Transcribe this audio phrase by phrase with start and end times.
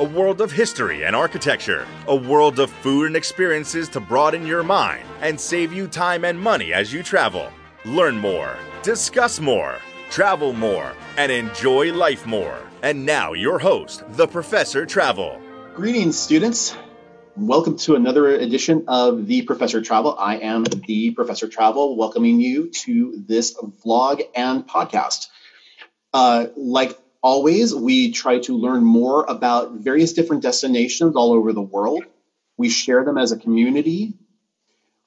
[0.00, 4.62] a world of history and architecture, a world of food and experiences to broaden your
[4.62, 7.52] mind and save you time and money as you travel.
[7.84, 9.76] Learn more, discuss more,
[10.08, 12.58] travel more, and enjoy life more.
[12.82, 15.38] And now, your host, the Professor Travel.
[15.74, 16.74] Greetings, students.
[17.36, 20.16] Welcome to another edition of The Professor Travel.
[20.18, 25.28] I am The Professor Travel, welcoming you to this vlog and podcast.
[26.14, 31.62] Uh, like always, we try to learn more about various different destinations all over the
[31.62, 32.04] world.
[32.56, 34.14] We share them as a community.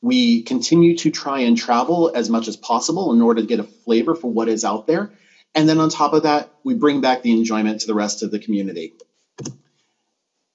[0.01, 3.63] We continue to try and travel as much as possible in order to get a
[3.63, 5.11] flavor for what is out there.
[5.53, 8.31] And then on top of that, we bring back the enjoyment to the rest of
[8.31, 8.93] the community.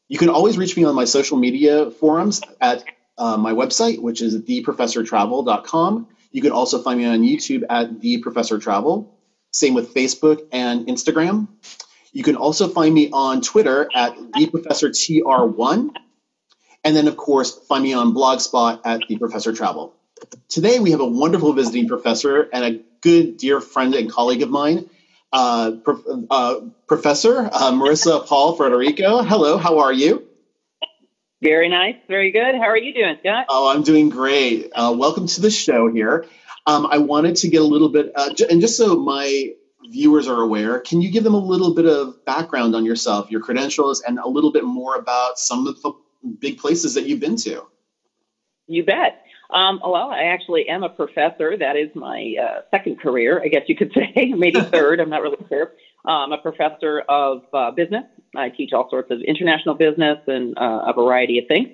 [0.08, 2.84] You can always reach me on my social media forums at
[3.16, 6.08] uh, my website, which is theprofessortravel.com.
[6.32, 9.19] You can also find me on YouTube at The Professor Travel.
[9.52, 11.48] Same with Facebook and Instagram.
[12.12, 15.90] You can also find me on Twitter at TheProfessorTR1.
[16.82, 19.94] And then, of course, find me on Blogspot at The Professor Travel.
[20.48, 24.50] Today, we have a wonderful visiting professor and a good dear friend and colleague of
[24.50, 24.88] mine,
[25.32, 25.72] uh,
[26.30, 29.26] uh, Professor uh, Morissa Pawl-Frederico.
[29.26, 30.26] Hello, how are you?
[31.42, 32.54] Very nice, very good.
[32.54, 33.46] How are you doing, Scott?
[33.48, 34.70] Oh, I'm doing great.
[34.74, 36.26] Uh, welcome to the show here.
[36.66, 39.52] Um, I wanted to get a little bit, uh, and just so my
[39.90, 43.40] viewers are aware, can you give them a little bit of background on yourself, your
[43.40, 45.92] credentials, and a little bit more about some of the
[46.38, 47.62] big places that you've been to?
[48.66, 49.24] You bet.
[49.50, 51.56] Um, well, I actually am a professor.
[51.56, 55.00] That is my uh, second career, I guess you could say, maybe third.
[55.00, 55.72] I'm not really sure.
[56.04, 58.04] I'm a professor of uh, business.
[58.36, 61.68] I teach all sorts of international business and uh, a variety of things.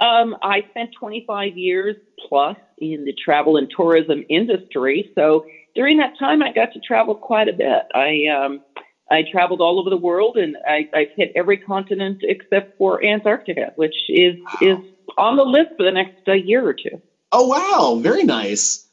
[0.00, 1.96] Um, I spent 25 years
[2.28, 5.10] plus in the travel and tourism industry.
[5.14, 5.44] So
[5.74, 7.82] during that time, I got to travel quite a bit.
[7.94, 8.62] I um,
[9.10, 13.72] I traveled all over the world, and I, I've hit every continent except for Antarctica,
[13.76, 14.58] which is wow.
[14.62, 14.78] is
[15.18, 17.02] on the list for the next uh, year or two.
[17.32, 18.00] Oh, wow.
[18.00, 18.86] Very nice.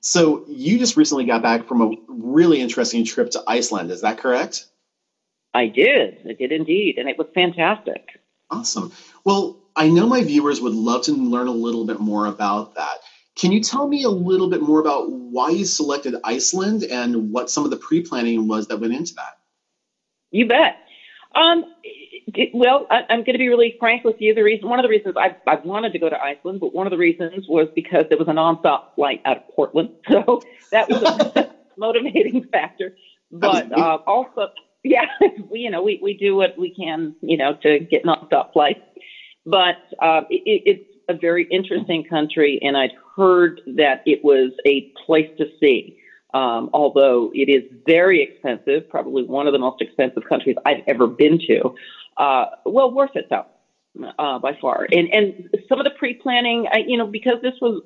[0.00, 3.90] So you just recently got back from a really interesting trip to Iceland.
[3.90, 4.66] Is that correct?
[5.52, 6.18] I did.
[6.28, 6.96] I did indeed.
[6.98, 8.08] And it was fantastic.
[8.50, 8.92] Awesome.
[9.24, 12.98] Well, I know my viewers would love to learn a little bit more about that.
[13.36, 17.50] Can you tell me a little bit more about why you selected Iceland and what
[17.50, 19.38] some of the pre planning was that went into that?
[20.30, 20.76] You bet.
[21.34, 21.64] Um,
[22.52, 24.34] well, I, am going to be really frank with you.
[24.34, 26.86] The reason, one of the reasons I, I wanted to go to Iceland, but one
[26.86, 30.42] of the reasons was because there was a nonstop flight out of Portland, so
[30.72, 32.96] that was a motivating factor.
[33.32, 34.48] But uh, also,
[34.82, 35.06] yeah,
[35.50, 38.80] we, you know, we we do what we can, you know, to get nonstop flights.
[39.46, 44.92] But uh, it, it's a very interesting country, and I'd heard that it was a
[45.06, 45.96] place to see.
[46.32, 51.08] Um, although it is very expensive, probably one of the most expensive countries I've ever
[51.08, 51.74] been to.
[52.16, 53.46] Uh, well, worth it though,
[54.16, 54.86] uh, by far.
[54.92, 57.82] And and some of the pre-planning, I, you know, because this was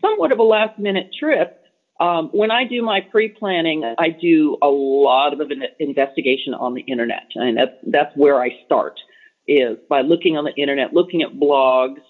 [0.00, 1.58] somewhat of a last-minute trip.
[2.00, 5.42] Um, when I do my pre-planning, I do a lot of
[5.78, 8.98] investigation on the internet, and that's that's where I start
[9.46, 12.00] is by looking on the internet, looking at blogs.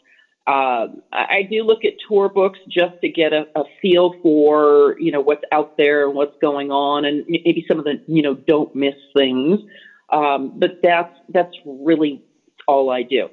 [0.46, 5.12] Uh, I do look at tour books just to get a, a feel for you
[5.12, 8.34] know what's out there and what's going on, and maybe some of the you know
[8.34, 9.60] don't miss things.
[10.10, 12.24] Um, but that's that's really
[12.66, 13.28] all I do.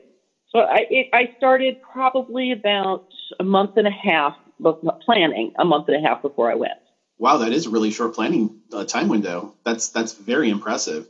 [0.50, 3.08] So I, it, I started probably about
[3.40, 4.36] a month and a half
[5.06, 6.74] planning, a month and a half before I went.
[7.18, 9.56] Wow, that is a really short planning uh, time window.
[9.66, 11.08] That's that's very impressive.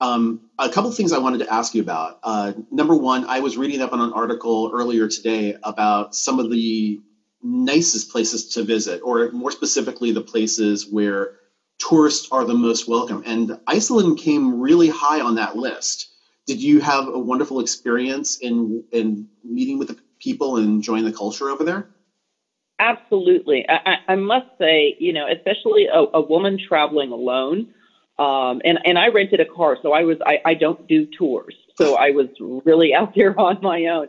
[0.00, 2.18] Um, a couple things I wanted to ask you about.
[2.22, 6.50] Uh, number one, I was reading up on an article earlier today about some of
[6.50, 7.00] the
[7.42, 11.32] nicest places to visit, or more specifically, the places where
[11.78, 13.22] tourists are the most welcome.
[13.26, 16.08] And Iceland came really high on that list.
[16.46, 21.12] Did you have a wonderful experience in in meeting with the people and enjoying the
[21.12, 21.88] culture over there?
[22.78, 23.64] Absolutely.
[23.68, 27.66] I, I must say, you know, especially a, a woman traveling alone.
[28.20, 31.54] Um, and, and I rented a car, so I was I, I don't do tours.
[31.76, 34.08] So I was really out there on my own.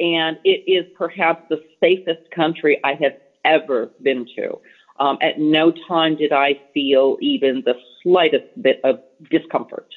[0.00, 4.58] And it is perhaps the safest country I have ever been to.
[4.98, 9.00] Um, at no time did I feel even the slightest bit of
[9.30, 9.94] discomfort.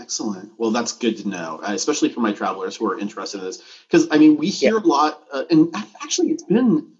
[0.00, 0.50] Excellent.
[0.58, 3.62] Well, that's good to know, uh, especially for my travelers who are interested in this.
[3.86, 4.80] Because I mean, we hear yeah.
[4.80, 5.72] a lot, uh, and
[6.02, 6.92] actually, it's been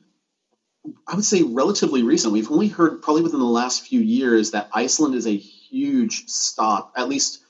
[1.07, 2.33] I would say relatively recent.
[2.33, 6.93] We've only heard probably within the last few years that Iceland is a huge stop,
[6.97, 7.43] at least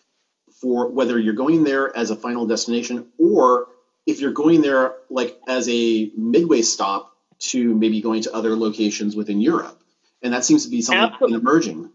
[0.61, 3.69] for whether you're going there as a final destination or
[4.07, 9.17] if you're going there like as a midway stop to maybe going to other locations
[9.17, 9.81] within Europe.
[10.23, 11.39] And that seems to be something Absolutely.
[11.39, 11.91] emerging.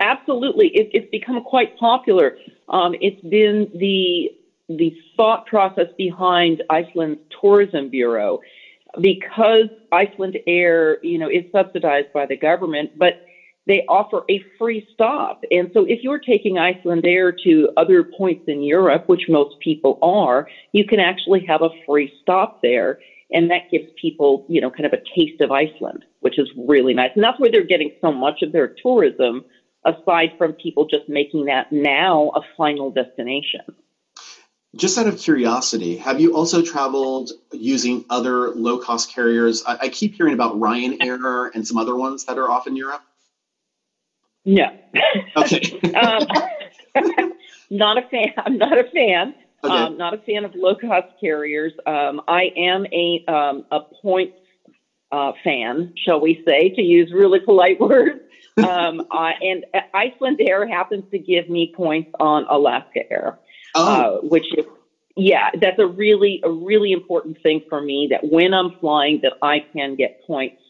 [0.00, 2.36] Absolutely, it, it's become quite popular.
[2.68, 4.30] Um, it's been the
[4.68, 8.40] the thought process behind Iceland's tourism bureau
[9.00, 13.26] because Icelandair, you know, is subsidized by the government, but
[13.66, 15.42] they offer a free stop.
[15.50, 20.48] And so if you're taking Icelandair to other points in Europe, which most people are,
[20.72, 23.00] you can actually have a free stop there.
[23.32, 26.94] And that gives people, you know, kind of a taste of Iceland, which is really
[26.94, 27.10] nice.
[27.16, 29.44] And that's where they're getting so much of their tourism,
[29.84, 33.62] aside from people just making that now a final destination.
[34.76, 39.64] Just out of curiosity, have you also traveled using other low cost carriers?
[39.66, 43.02] I, I, keep hearing about Ryanair and some other ones that are off in Europe.
[44.44, 44.66] No.
[45.36, 45.80] Okay.
[45.94, 46.26] um,
[47.70, 48.32] not a fan.
[48.38, 49.34] I'm not a fan.
[49.64, 49.74] Okay.
[49.74, 51.72] Um, not a fan of low cost carriers.
[51.86, 54.36] Um, I am a um, a points
[55.10, 58.20] uh, fan, shall we say, to use really polite words.
[58.58, 59.64] Um, uh, and
[59.94, 63.38] Icelandair happens to give me points on Alaska Air
[63.76, 64.18] oh.
[64.18, 64.64] uh, which is
[65.16, 68.08] yeah, that's a really a really important thing for me.
[68.10, 70.60] That when I'm flying, that I can get points,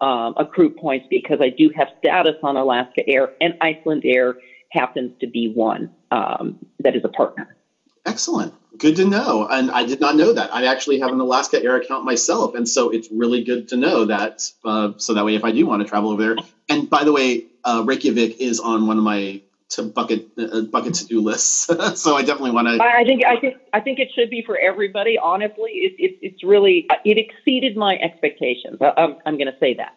[0.00, 4.34] um, accrue points because I do have status on Alaska Air, and Icelandair
[4.70, 7.56] happens to be one um, that is a partner.
[8.04, 8.52] Excellent.
[8.76, 9.46] Good to know.
[9.48, 10.52] And I did not know that.
[10.52, 12.54] I actually have an Alaska Air account myself.
[12.54, 14.50] And so it's really good to know that.
[14.64, 17.12] Uh, so that way, if I do want to travel over there, and by the
[17.12, 19.40] way, uh, Reykjavik is on one of my
[19.74, 21.66] to bucket uh, bucket to do lists.
[22.00, 22.82] so I definitely want to.
[22.82, 25.18] I think I think I think it should be for everybody.
[25.18, 28.78] Honestly, it, it, it's really it exceeded my expectations.
[28.80, 29.92] I, I'm, I'm going to say that.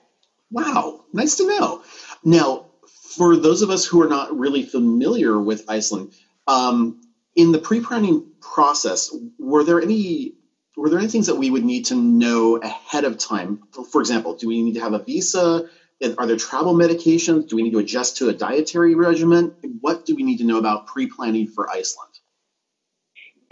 [0.52, 1.84] Wow, nice to know.
[2.24, 2.68] Now,
[3.16, 6.14] for those of us who are not really familiar with Iceland,
[6.48, 7.02] um,
[7.36, 10.34] in the pre-planning process, were there any
[10.78, 13.64] were there any things that we would need to know ahead of time?
[13.92, 15.68] For example, do we need to have a visa?
[16.18, 17.48] Are there travel medications?
[17.48, 19.56] Do we need to adjust to a dietary regimen?
[19.82, 22.14] What do we need to know about pre planning for Iceland?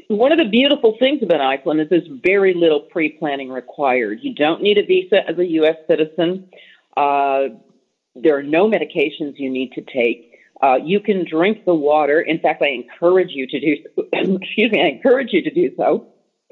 [0.07, 4.19] One of the beautiful things about Iceland is there's very little pre planning required.
[4.21, 5.77] You don't need a visa as a U.S.
[5.87, 6.49] citizen.
[6.95, 7.55] Uh,
[8.15, 10.35] there are no medications you need to take.
[10.61, 12.21] Uh, you can drink the water.
[12.21, 13.75] In fact, I encourage you to do.
[13.95, 14.03] So.
[14.13, 16.07] excuse me, I encourage you to do so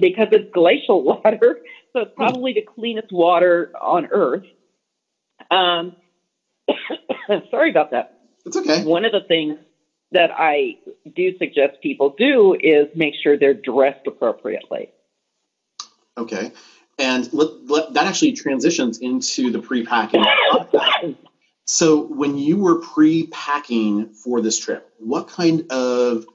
[0.00, 1.60] because it's glacial water,
[1.94, 4.44] so it's probably the cleanest water on Earth.
[5.50, 5.96] Um,
[7.50, 8.18] sorry about that.
[8.46, 8.84] It's okay.
[8.84, 9.58] One of the things
[10.12, 10.76] that I
[11.14, 14.90] do suggest people do is make sure they're dressed appropriately.
[16.16, 16.52] Okay.
[16.98, 20.24] And let, let, that actually transitions into the pre-packing
[21.66, 26.26] So, when you were pre-packing for this trip, what kind of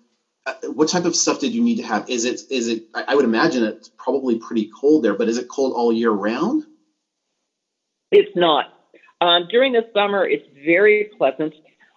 [0.45, 2.09] uh, what type of stuff did you need to have?
[2.09, 2.85] Is it is it?
[2.93, 6.63] I would imagine it's probably pretty cold there, but is it cold all year round?
[8.11, 8.74] It's not.
[9.21, 11.53] Um, during the summer, it's very pleasant.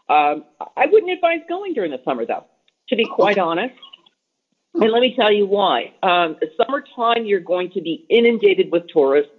[0.08, 0.44] Um,
[0.76, 2.44] I wouldn't advise going during the summer, though,
[2.88, 3.74] to be quite honest.
[4.74, 5.92] And let me tell you why.
[6.02, 9.32] Um, summertime, you're going to be inundated with tourists.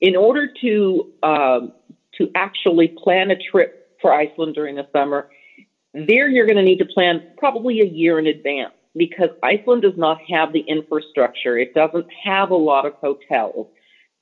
[0.00, 1.72] In order to um,
[2.16, 5.28] to actually plan a trip for Iceland during the summer,
[5.92, 9.96] there you're going to need to plan probably a year in advance because Iceland does
[9.96, 11.58] not have the infrastructure.
[11.58, 13.66] It doesn't have a lot of hotels.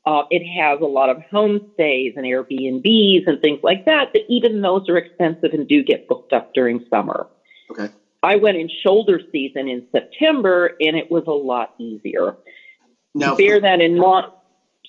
[0.06, 4.62] Uh, it has a lot of homestays and Airbnbs and things like that, but even
[4.62, 7.26] those are expensive and do get booked up during summer.
[7.70, 7.88] Okay.
[8.22, 12.36] I went in shoulder season in September and it was a lot easier.
[13.14, 14.32] Now, bear that in mind.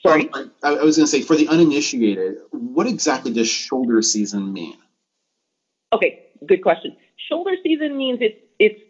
[0.06, 0.30] Sorry.
[0.34, 4.78] I, I was going to say, for the uninitiated, what exactly does shoulder season mean?
[5.92, 6.96] Okay, good question.
[7.28, 8.82] Shoulder season means it's it's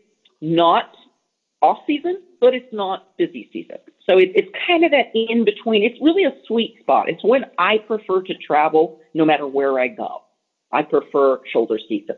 [0.41, 0.91] not
[1.61, 3.77] off season, but it's not busy season.
[4.09, 5.83] So it, it's kind of that in between.
[5.83, 7.09] It's really a sweet spot.
[7.09, 10.23] It's when I prefer to travel no matter where I go.
[10.71, 12.15] I prefer shoulder season.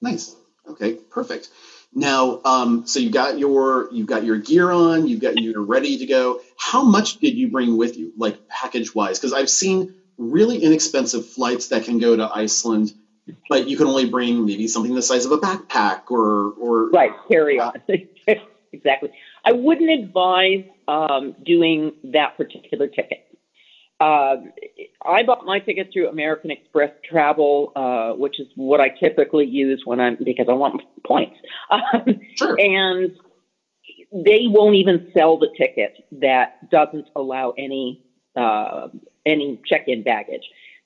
[0.00, 0.34] Nice.
[0.68, 1.48] Okay, perfect.
[1.94, 5.98] Now, um, so you got your you've got your gear on, you've got you're ready
[5.98, 6.40] to go.
[6.58, 9.18] How much did you bring with you, like package wise?
[9.18, 12.92] Because I've seen really inexpensive flights that can go to Iceland,
[13.48, 17.12] but you can only bring maybe something the size of a backpack or or right
[17.28, 17.72] carry on.
[18.72, 19.10] Exactly.
[19.44, 23.24] I wouldn't advise um, doing that particular ticket.
[24.00, 24.36] Uh,
[25.04, 29.82] I bought my ticket through American Express Travel, uh, which is what I typically use
[29.84, 31.36] when I'm because I want points.
[31.70, 32.56] Um, sure.
[32.58, 33.10] And
[34.12, 38.04] they won't even sell the ticket that doesn't allow any
[38.36, 38.88] uh,
[39.26, 40.44] any check-in baggage.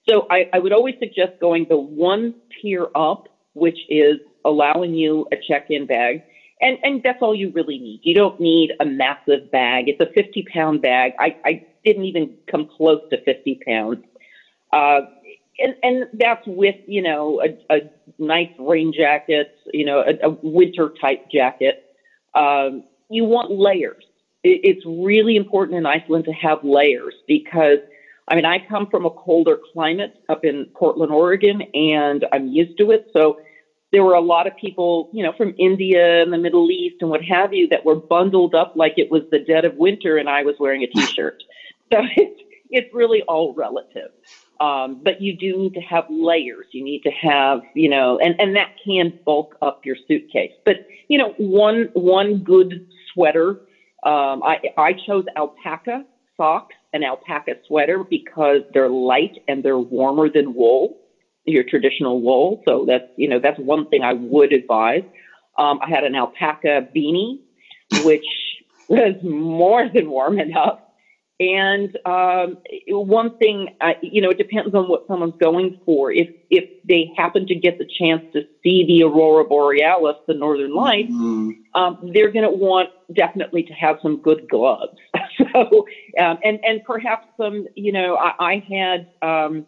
[0.08, 5.26] So I, I would always suggest going the one tier up, which is allowing you
[5.30, 6.22] a check-in bag.
[6.62, 8.00] And, and that's all you really need.
[8.04, 9.88] You don't need a massive bag.
[9.88, 11.12] It's a 50 pound bag.
[11.18, 14.04] I, I didn't even come close to 50 pounds.
[14.72, 15.00] Uh,
[15.58, 17.80] and, and that's with, you know, a, a
[18.18, 21.84] nice rain jacket, you know, a, a winter type jacket.
[22.34, 24.04] Um, you want layers.
[24.44, 27.78] It, it's really important in Iceland to have layers because
[28.28, 32.78] I mean, I come from a colder climate up in Portland, Oregon, and I'm used
[32.78, 33.10] to it.
[33.12, 33.40] So
[33.92, 37.10] there were a lot of people, you know, from India and the Middle East and
[37.10, 40.28] what have you that were bundled up like it was the dead of winter and
[40.28, 41.42] I was wearing a t-shirt.
[41.92, 44.10] so it's, it's really all relative.
[44.60, 46.66] Um, but you do need to have layers.
[46.72, 50.52] You need to have, you know, and, and that can bulk up your suitcase.
[50.64, 53.60] But, you know, one, one good sweater,
[54.04, 56.04] um, I, I chose alpaca
[56.36, 61.01] socks and alpaca sweater because they're light and they're warmer than wool
[61.44, 62.62] your traditional wool.
[62.66, 65.04] So that's, you know, that's one thing I would advise.
[65.58, 67.40] Um, I had an alpaca beanie,
[68.04, 68.24] which
[68.88, 70.78] was more than warm enough.
[71.40, 72.58] And um,
[72.88, 76.12] one thing, I, you know, it depends on what someone's going for.
[76.12, 80.72] If if they happen to get the chance to see the aurora borealis, the northern
[80.72, 81.50] lights, mm-hmm.
[81.74, 84.96] um, they're going to want definitely to have some good gloves.
[85.52, 85.86] so,
[86.20, 89.66] um, and and perhaps some, you know, I, I had um,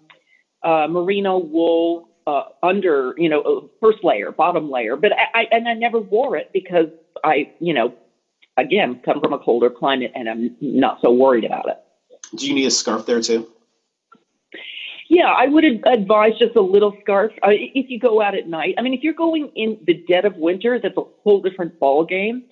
[0.65, 4.97] uh, merino wool uh, under, you know, first layer, bottom layer.
[4.97, 6.89] But I, I, and I never wore it because
[7.23, 7.95] I, you know,
[8.57, 11.79] again, come from a colder climate and I'm not so worried about it.
[12.37, 13.49] Do you need a scarf there too?
[15.09, 18.75] Yeah, I would advise just a little scarf uh, if you go out at night.
[18.79, 22.05] I mean, if you're going in the dead of winter, that's a whole different ball
[22.05, 22.45] game.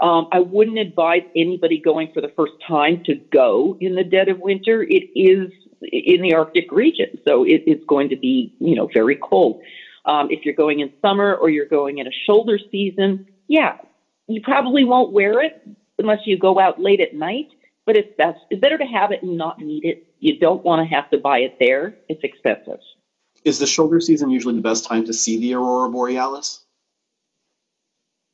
[0.00, 4.28] Um, I wouldn't advise anybody going for the first time to go in the dead
[4.28, 4.82] of winter.
[4.82, 7.18] It is in the Arctic region.
[7.24, 9.62] So it, it's going to be, you know, very cold.
[10.04, 13.78] Um, if you're going in summer or you're going in a shoulder season, yeah,
[14.26, 15.66] you probably won't wear it
[15.98, 17.48] unless you go out late at night.
[17.86, 20.06] But it's best, it's better to have it and not need it.
[20.20, 21.96] You don't want to have to buy it there.
[22.08, 22.78] It's expensive.
[23.44, 26.62] Is the shoulder season usually the best time to see the aurora borealis?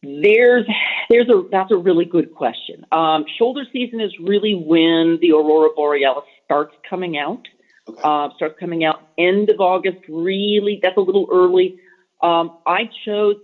[0.02, 0.66] There's
[1.08, 2.84] there's a that's a really good question.
[2.92, 7.46] Um, shoulder season is really when the aurora borealis starts coming out.
[7.88, 8.00] Okay.
[8.02, 9.98] Uh, starts coming out end of August.
[10.08, 11.78] Really, that's a little early.
[12.20, 13.36] Um, I chose,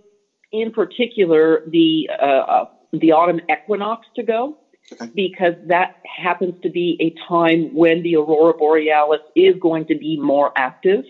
[0.51, 4.57] in particular, the uh, uh, the autumn equinox to go
[4.91, 5.09] okay.
[5.15, 10.19] because that happens to be a time when the aurora borealis is going to be
[10.19, 11.05] more active.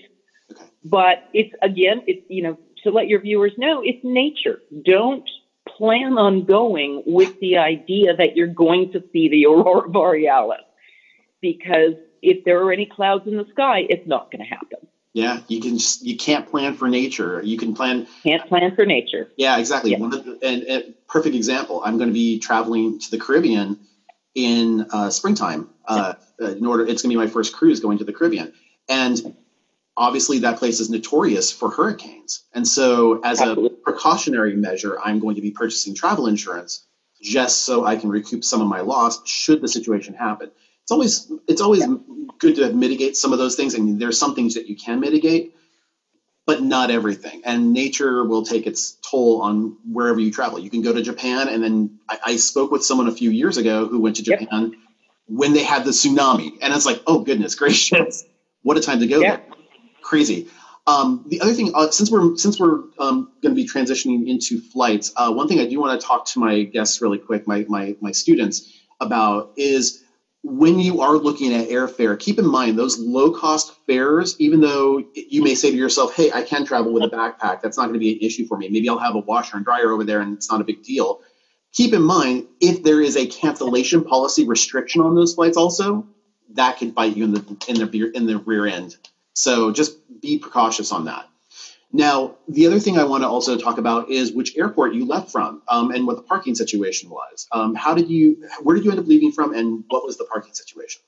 [0.52, 0.66] Okay.
[0.84, 4.60] But it's again, it's you know, to let your viewers know, it's nature.
[4.86, 5.28] Don't
[5.68, 10.62] plan on going with the idea that you're going to see the aurora borealis
[11.44, 14.80] because if there are any clouds in the sky, it's not going to happen.
[15.14, 17.40] Yeah, you can just you can't plan for nature.
[17.44, 19.28] You can plan can't plan for nature.
[19.38, 19.92] Yeah, exactly.
[19.92, 20.00] Yeah.
[20.00, 21.84] The, and, and, perfect example.
[21.86, 23.78] I'm going to be traveling to the Caribbean
[24.34, 25.70] in uh, springtime.
[25.86, 28.54] Uh, uh, in order, it's going to be my first cruise going to the Caribbean,
[28.90, 29.36] and
[29.96, 32.44] obviously that place is notorious for hurricanes.
[32.52, 33.78] And so, as Absolutely.
[33.78, 36.88] a precautionary measure, I'm going to be purchasing travel insurance
[37.22, 40.50] just so I can recoup some of my loss should the situation happen
[40.84, 41.96] it's always it's always yeah.
[42.40, 43.76] good to mitigate some of those things.
[43.76, 45.56] I mean, there's some things that you can mitigate,
[46.46, 47.42] but not everything.
[47.46, 50.60] And nature will take its toll on wherever you travel.
[50.60, 53.58] You can go to Japan, and then I, I spoke with someone a few years
[53.58, 54.80] ago who went to Japan yep.
[55.28, 58.26] when they had the tsunami, and it's like, oh goodness gracious,
[58.62, 59.38] what a time to go yeah.
[59.38, 59.46] there!
[60.02, 60.50] Crazy.
[60.86, 64.60] Um, the other thing, uh, since we're since we're um, going to be transitioning into
[64.60, 67.66] flights, uh, one thing I do want to talk to my guests really quick, my
[67.70, 70.03] my my students about is
[70.44, 75.02] when you are looking at airfare, keep in mind those low cost fares, even though
[75.16, 77.94] you may say to yourself, hey, I can travel with a backpack, that's not going
[77.94, 78.68] to be an issue for me.
[78.68, 81.22] Maybe I'll have a washer and dryer over there and it's not a big deal.
[81.72, 86.06] Keep in mind, if there is a cancellation policy restriction on those flights, also,
[86.52, 88.96] that could bite you in the in the in the rear end.
[89.34, 91.28] So just be precautious on that.
[91.96, 95.32] Now, the other thing I want to also talk about is which airport you left
[95.32, 97.48] from um, and what the parking situation was.
[97.52, 100.26] Um, how did you, where did you end up leaving from and what was the
[100.26, 101.04] parking situation?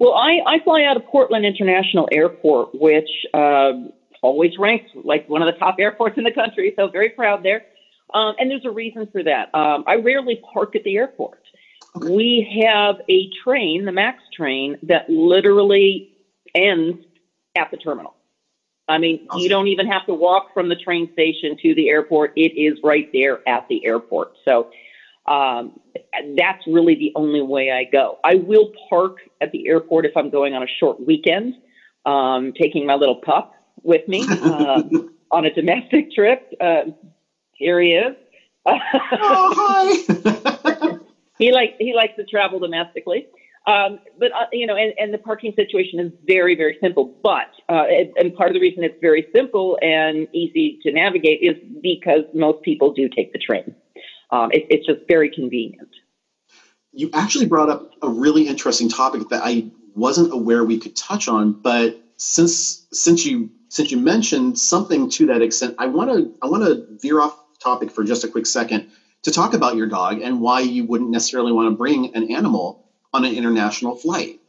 [0.00, 3.72] Well, I, I fly out of Portland International Airport, which uh,
[4.20, 7.62] always ranks like one of the top airports in the country, so very proud there.
[8.12, 9.54] Um, and there's a reason for that.
[9.54, 11.38] Um, I rarely park at the airport.
[11.96, 12.08] Okay.
[12.08, 16.10] We have a train, the MAX train, that literally
[16.52, 16.98] ends
[17.56, 18.16] at the terminal.
[18.92, 19.40] I mean, awesome.
[19.42, 22.32] you don't even have to walk from the train station to the airport.
[22.36, 24.34] It is right there at the airport.
[24.44, 24.70] So
[25.26, 25.78] Um,
[26.36, 28.18] that's really the only way I go.
[28.24, 31.54] I will park at the airport if I'm going on a short weekend,
[32.04, 34.82] um, taking my little pup with me uh,
[35.30, 36.52] on a domestic trip.
[36.60, 36.82] Uh,
[37.52, 38.16] here he is.
[38.66, 38.78] oh,
[39.60, 40.98] hi.
[41.38, 43.28] he likes he likes to travel domestically.
[43.66, 47.14] Um, but uh, you know, and, and the parking situation is very, very simple.
[47.22, 51.40] But uh, and, and part of the reason it's very simple and easy to navigate
[51.42, 53.74] is because most people do take the train.
[54.30, 55.90] Um, it, it's just very convenient.
[56.92, 61.28] You actually brought up a really interesting topic that I wasn't aware we could touch
[61.28, 66.34] on, but since since you since you mentioned something to that extent, I want to
[66.42, 68.90] I want to veer off topic for just a quick second
[69.22, 72.81] to talk about your dog and why you wouldn't necessarily want to bring an animal
[73.12, 74.40] on an international flight.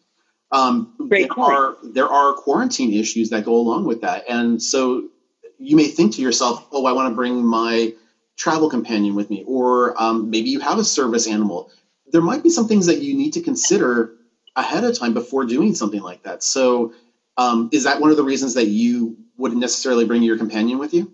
[0.51, 1.53] Um, there point.
[1.53, 5.09] are there are quarantine issues that go along with that, and so
[5.57, 7.93] you may think to yourself, "Oh, I want to bring my
[8.37, 11.69] travel companion with me," or um, maybe you have a service animal.
[12.11, 14.13] There might be some things that you need to consider
[14.55, 16.43] ahead of time before doing something like that.
[16.43, 16.93] So,
[17.37, 20.93] um, is that one of the reasons that you wouldn't necessarily bring your companion with
[20.93, 21.11] you?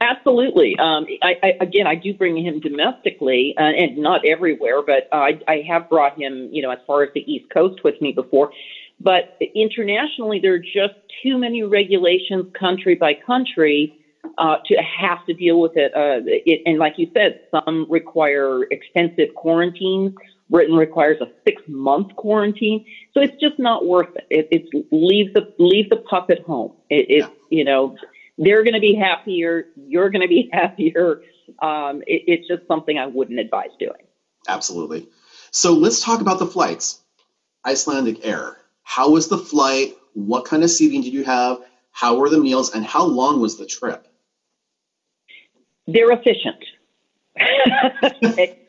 [0.00, 0.76] Absolutely.
[0.78, 5.16] Um, I, I, again, I do bring him domestically, uh, and not everywhere, but uh,
[5.16, 8.12] I, I have brought him, you know, as far as the East Coast with me
[8.12, 8.52] before.
[9.00, 13.98] But internationally, there are just too many regulations, country by country,
[14.38, 15.92] uh, to have to deal with it.
[15.94, 16.62] Uh, it.
[16.66, 20.14] And like you said, some require extensive quarantines.
[20.50, 24.26] Britain requires a six-month quarantine, so it's just not worth it.
[24.28, 26.72] it it's leave the leave the pup at home.
[26.90, 27.96] It, it you know
[28.38, 29.66] they're going to be happier.
[29.76, 31.22] You're going to be happier.
[31.60, 34.06] Um, it, it's just something I wouldn't advise doing.
[34.48, 35.08] Absolutely.
[35.50, 37.00] So let's talk about the flights.
[37.64, 38.56] Icelandic Air.
[38.82, 39.94] How was the flight?
[40.14, 41.58] What kind of seating did you have?
[41.92, 42.74] How were the meals?
[42.74, 44.06] And how long was the trip?
[45.86, 46.64] They're efficient.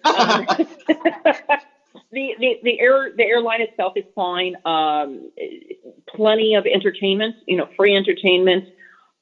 [0.05, 0.46] um,
[2.12, 4.55] the, the, the air the airline itself is fine.
[4.65, 5.32] Um,
[6.08, 8.66] plenty of entertainment, you know, free entertainment.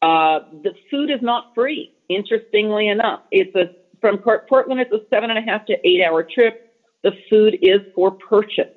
[0.02, 1.94] Uh, the food is not free.
[2.10, 4.82] Interestingly enough, it's a from Portland.
[4.82, 6.74] It's a seven and a half to eight hour trip.
[7.04, 8.76] The food is for purchase.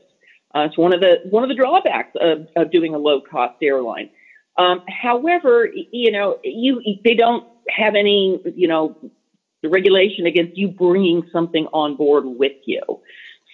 [0.54, 3.56] Uh, it's one of the one of the drawbacks of, of doing a low cost
[3.62, 4.10] airline.
[4.56, 8.96] Um, however, you know, you they don't have any you know
[9.64, 12.82] regulation against you bringing something on board with you,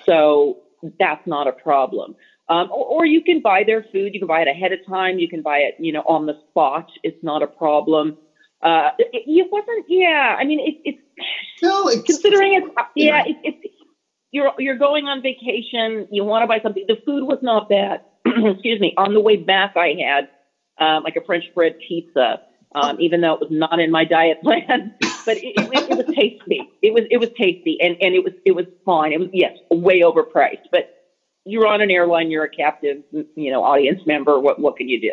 [0.05, 0.59] so
[0.99, 2.17] that's not a problem.
[2.51, 4.13] Um, or, or, you can buy their food.
[4.13, 5.21] You can buy it ahead of time.
[5.21, 6.91] You can buy it, you know, on the spot.
[7.05, 8.19] It's not a problem.
[8.61, 9.87] Uh, it, it wasn't.
[9.89, 10.99] Yeah, I mean, it, it's
[11.63, 13.75] no, it's, considering it's yeah, it, it's
[14.33, 16.09] you're you're going on vacation.
[16.11, 16.85] You want to buy something.
[16.89, 18.03] The food was not bad.
[18.27, 18.95] Excuse me.
[18.97, 20.29] On the way back, I had
[20.85, 22.41] um, like a French bread pizza,
[22.75, 24.95] um, even though it was not in my diet plan.
[25.25, 26.69] but it, it, it, was tasty.
[26.83, 29.13] It was it was tasty, and and it was it was fine.
[29.13, 31.00] It was yes, way overpriced, but
[31.45, 34.39] you're on an airline, you're a captive, you know, audience member.
[34.39, 35.13] What what can you do?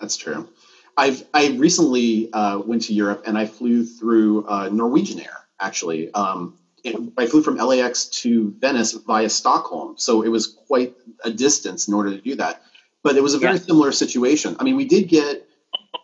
[0.00, 0.48] That's true.
[0.96, 5.36] I've I recently uh, went to Europe and I flew through uh, Norwegian Air.
[5.58, 10.94] Actually, um, it, I flew from LAX to Venice via Stockholm, so it was quite
[11.22, 12.62] a distance in order to do that.
[13.02, 13.60] But it was a very yeah.
[13.60, 14.56] similar situation.
[14.58, 15.46] I mean, we did get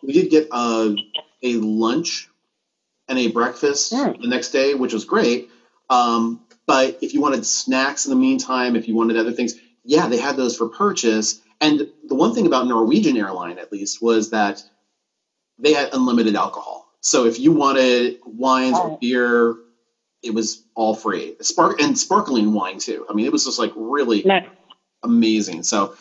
[0.03, 0.95] we did get a,
[1.43, 2.29] a lunch
[3.07, 4.21] and a breakfast mm.
[4.21, 5.49] the next day, which was great.
[5.89, 10.07] Um, but if you wanted snacks in the meantime, if you wanted other things, yeah,
[10.07, 11.41] they had those for purchase.
[11.61, 14.61] And the one thing about Norwegian Airline, at least, was that
[15.57, 16.91] they had unlimited alcohol.
[17.01, 18.91] So if you wanted wines oh.
[18.91, 19.55] or beer,
[20.21, 21.35] it was all free.
[21.41, 23.05] Spark and sparkling wine too.
[23.09, 24.47] I mean, it was just like really nice.
[25.03, 25.63] amazing.
[25.63, 25.95] So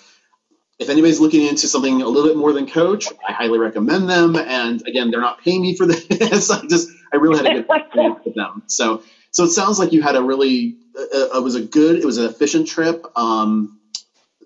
[0.79, 4.37] if anybody's looking into something a little bit more than Coach, I highly recommend them.
[4.37, 6.51] And again, they're not paying me for this.
[6.51, 8.63] I just I really had a good experience with them.
[8.67, 12.05] So so it sounds like you had a really uh, it was a good it
[12.05, 13.07] was an efficient trip.
[13.17, 13.79] Um,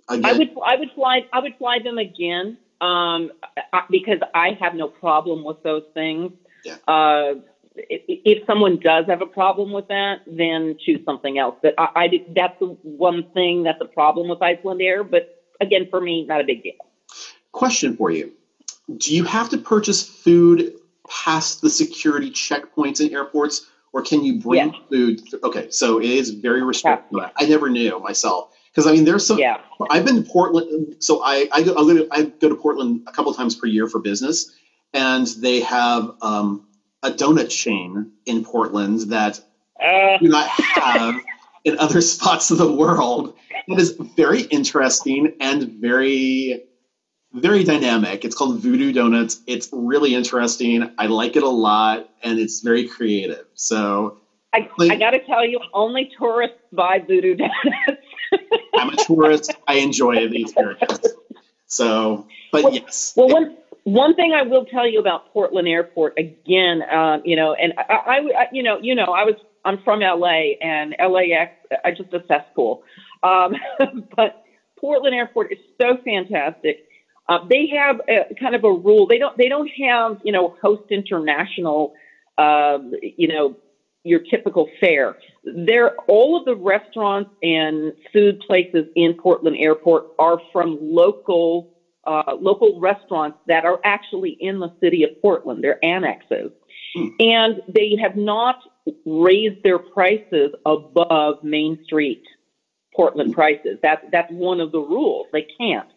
[0.09, 3.31] again, I would I would fly I would fly them again um,
[3.91, 6.33] because I have no problem with those things.
[6.65, 6.77] Yeah.
[6.87, 7.35] Uh,
[7.77, 11.57] if someone does have a problem with that, then choose something else.
[11.63, 15.09] But I, I that's the one thing that's a problem with Icelandair.
[15.09, 16.75] But again, for me, not a big deal.
[17.53, 18.33] Question for you:
[18.97, 20.75] Do you have to purchase food
[21.09, 24.79] past the security checkpoints in airports, or can you bring yeah.
[24.89, 25.21] food?
[25.43, 27.19] Okay, so it is very restricted.
[27.19, 27.31] Yeah.
[27.37, 29.39] I never knew myself because I mean, there's some.
[29.39, 29.61] Yeah.
[29.91, 33.33] I've been to Portland, so I I go, to, I go to Portland a couple
[33.35, 34.53] times per year for business,
[34.93, 36.67] and they have um,
[37.03, 39.41] a donut chain in Portland that
[39.83, 40.19] uh.
[40.19, 41.21] do not have
[41.65, 43.35] in other spots of the world.
[43.67, 46.65] It is very interesting and very
[47.33, 48.25] very dynamic.
[48.25, 49.41] It's called Voodoo Donuts.
[49.47, 50.93] It's really interesting.
[50.99, 53.47] I like it a lot, and it's very creative.
[53.55, 54.19] So
[54.53, 58.03] I, like, I got to tell you, only tourists buy voodoo donuts.
[58.75, 59.55] I'm a tourist.
[59.69, 61.07] I enjoy the experience.
[61.67, 63.13] So, but well, yes.
[63.17, 67.55] Well, one one thing I will tell you about Portland Airport again, um, you know,
[67.55, 71.55] and I, I, I, you know, you know, I was I'm from LA and LAX,
[71.85, 72.83] I just a cesspool,
[73.23, 73.55] um,
[74.17, 74.45] but
[74.79, 76.87] Portland Airport is so fantastic.
[77.31, 79.07] Uh, they have a, kind of a rule.
[79.07, 79.39] They don't.
[79.39, 81.95] They don't have you know host international.
[82.37, 83.57] Uh, you know
[84.03, 85.17] your typical fare.
[85.45, 91.71] There, all of the restaurants and food places in Portland Airport are from local
[92.05, 95.63] uh, local restaurants that are actually in the city of Portland.
[95.63, 96.51] They're annexes,
[96.97, 97.09] hmm.
[97.21, 98.57] and they have not
[99.07, 102.25] raised their prices above Main Street
[102.97, 103.79] Portland prices.
[103.83, 105.29] That's that's one of the rules.
[105.33, 105.89] They can't.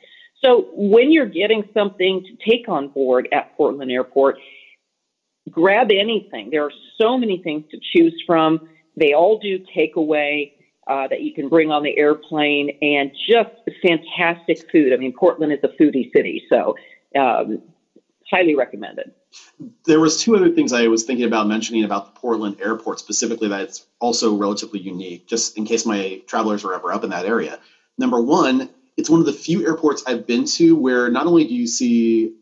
[0.43, 4.37] So when you're getting something to take on board at Portland Airport,
[5.49, 6.49] grab anything.
[6.51, 8.67] There are so many things to choose from.
[8.97, 10.53] They all do takeaway
[10.87, 13.51] uh, that you can bring on the airplane and just
[13.81, 14.93] fantastic food.
[14.93, 16.75] I mean, Portland is a foodie city, so
[17.17, 17.61] um,
[18.29, 19.11] highly recommended.
[19.85, 23.47] There was two other things I was thinking about mentioning about the Portland airport specifically
[23.47, 27.59] that's also relatively unique, just in case my travelers were ever up in that area.
[27.97, 31.53] Number one, it's one of the few airports I've been to where not only do
[31.53, 32.35] you see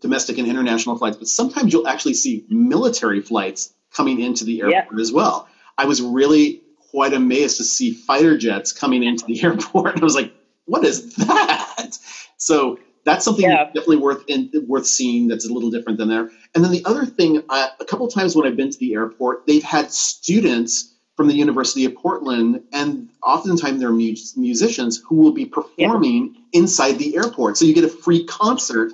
[0.00, 5.00] domestic and international flights, but sometimes you'll actually see military flights coming into the airport
[5.00, 5.48] as well.
[5.76, 10.00] I was really quite amazed to see fighter jets coming into the airport.
[10.00, 10.32] I was like,
[10.64, 11.98] what is that?
[12.36, 13.64] So that's something yeah.
[13.64, 15.28] definitely worth in, worth seeing.
[15.28, 16.30] That's a little different than there.
[16.54, 18.94] And then the other thing, uh, a couple of times when I've been to the
[18.94, 20.91] airport, they've had students
[21.22, 26.60] from the University of Portland, and oftentimes they're mu- musicians who will be performing yeah.
[26.60, 27.56] inside the airport.
[27.56, 28.92] So you get a free concert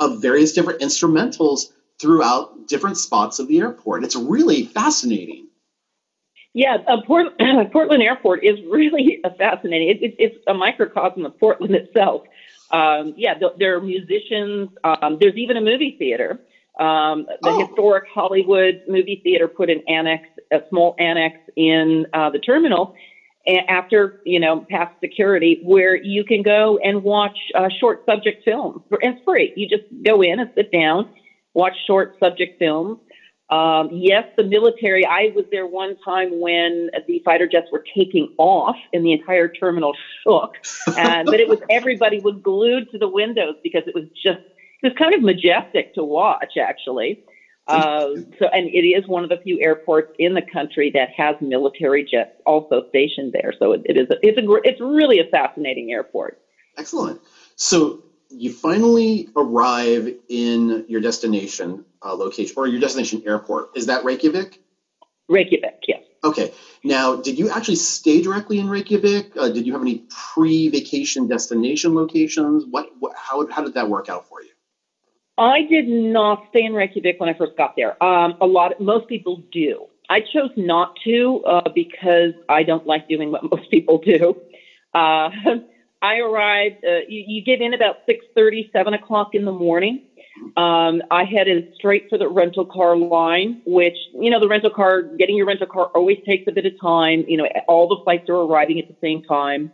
[0.00, 1.66] of various different instrumentals
[2.00, 4.02] throughout different spots of the airport.
[4.02, 5.46] It's really fascinating.
[6.54, 7.38] Yeah, uh, Port-
[7.72, 9.90] Portland Airport is really fascinating.
[9.90, 12.22] It, it, it's a microcosm of Portland itself.
[12.72, 14.70] Um, yeah, th- there are musicians.
[14.82, 16.40] Um, there's even a movie theater.
[16.78, 17.66] Um, the oh.
[17.66, 22.94] historic Hollywood movie theater put an annex, a small annex in uh, the terminal
[23.68, 28.82] after you know past security where you can go and watch uh, short subject films.
[28.90, 29.52] It's free.
[29.54, 31.10] You just go in and sit down
[31.54, 32.98] watch short subject films.
[33.50, 38.32] Um, yes the military i was there one time when the fighter jets were taking
[38.38, 40.54] off and the entire terminal shook
[40.96, 44.40] and but it was everybody was glued to the windows because it was just
[44.84, 47.24] it was kind of majestic to watch actually
[47.66, 51.36] uh, so, and it is one of the few airports in the country that has
[51.40, 53.54] military jets also stationed there.
[53.58, 56.40] So it, it is, a, it's a, it's really a fascinating airport.
[56.76, 57.20] Excellent.
[57.56, 63.76] So you finally arrive in your destination uh, location or your destination airport.
[63.76, 64.60] Is that Reykjavik?
[65.28, 66.02] Reykjavik, yes.
[66.22, 66.52] Okay.
[66.82, 69.36] Now, did you actually stay directly in Reykjavik?
[69.38, 72.64] Uh, did you have any pre-vacation destination locations?
[72.68, 74.50] What, what, how, how did that work out for you?
[75.36, 78.02] I did not stay in Reykjavik when I first got there.
[78.02, 79.86] Um, a lot, most people do.
[80.08, 84.36] I chose not to uh, because I don't like doing what most people do.
[84.92, 85.30] Uh,
[86.02, 86.84] I arrived.
[86.84, 90.02] Uh, you, you, get in about six thirty, seven o'clock in the morning.
[90.56, 95.02] Um, I headed straight for the rental car line, which you know the rental car.
[95.02, 97.24] Getting your rental car always takes a bit of time.
[97.26, 99.72] You know, all the flights are arriving at the same time.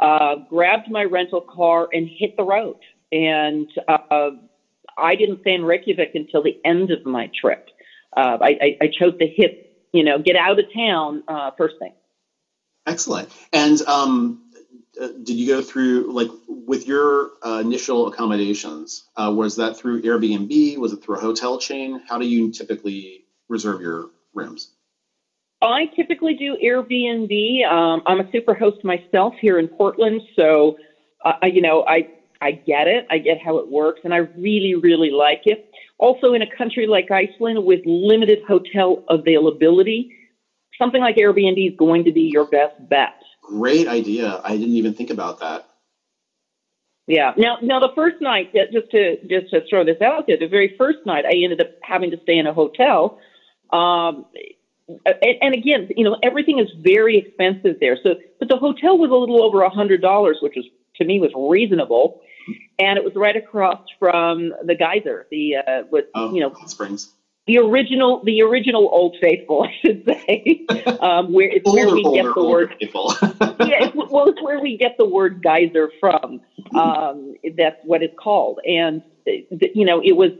[0.00, 2.78] Uh, grabbed my rental car and hit the road,
[3.12, 4.30] and uh,
[4.98, 7.68] I didn't stay in Reykjavik until the end of my trip.
[8.16, 11.76] Uh, I, I, I, chose to hit, you know, get out of town uh, first
[11.78, 11.92] thing.
[12.86, 13.30] Excellent.
[13.54, 14.42] And um,
[15.00, 19.08] uh, did you go through like with your uh, initial accommodations?
[19.16, 20.76] Uh, was that through Airbnb?
[20.78, 22.02] Was it through a hotel chain?
[22.06, 24.72] How do you typically reserve your rooms?
[25.62, 27.66] I typically do Airbnb.
[27.66, 30.76] Um, I'm a super host myself here in Portland, so
[31.24, 32.08] uh, you know I
[32.42, 33.06] I get it.
[33.08, 35.70] I get how it works, and I really, really like it.
[35.98, 40.12] Also, in a country like Iceland with limited hotel availability,
[40.76, 43.14] something like Airbnb is going to be your best bet.
[43.42, 44.40] Great idea.
[44.42, 45.68] I didn't even think about that.
[47.06, 47.32] Yeah.
[47.36, 50.74] Now, now the first night, just to just to throw this out there, the very
[50.76, 53.18] first night, I ended up having to stay in a hotel.
[53.72, 54.26] Um,
[54.88, 57.98] and, and again, you know, everything is very expensive there.
[58.02, 61.20] So, but the hotel was a little over a hundred dollars, which was to me
[61.20, 62.20] was reasonable
[62.78, 65.26] and it was right across from the geyser.
[65.30, 67.12] The uh, with oh, you know Springs.
[67.48, 70.64] The original, the original Old Faithful, I should say,
[71.00, 72.74] um, where it's older, where we older, get the word.
[72.80, 76.40] yeah, it's, well, it's where we get the word geyser from.
[76.76, 80.30] Um, that's what it's called, and you know, it was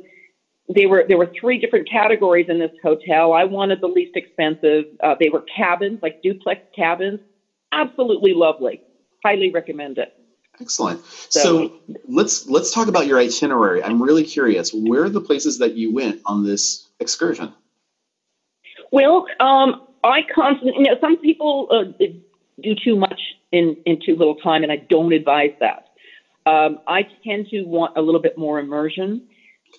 [0.73, 3.33] they were there were three different categories in this hotel.
[3.33, 4.85] I wanted the least expensive.
[5.03, 7.21] Uh, they were cabins, like duplex cabins.
[7.73, 8.81] Absolutely lovely.
[9.25, 10.15] Highly recommend it.
[10.61, 11.01] Excellent.
[11.31, 11.73] So, so,
[12.07, 13.83] let's let's talk about your itinerary.
[13.83, 14.71] I'm really curious.
[14.73, 17.53] Where are the places that you went on this excursion?
[18.91, 22.05] Well, um, I constantly, you know, some people uh,
[22.63, 25.89] do too much in in too little time, and I don't advise that.
[26.45, 29.23] Um, I tend to want a little bit more immersion.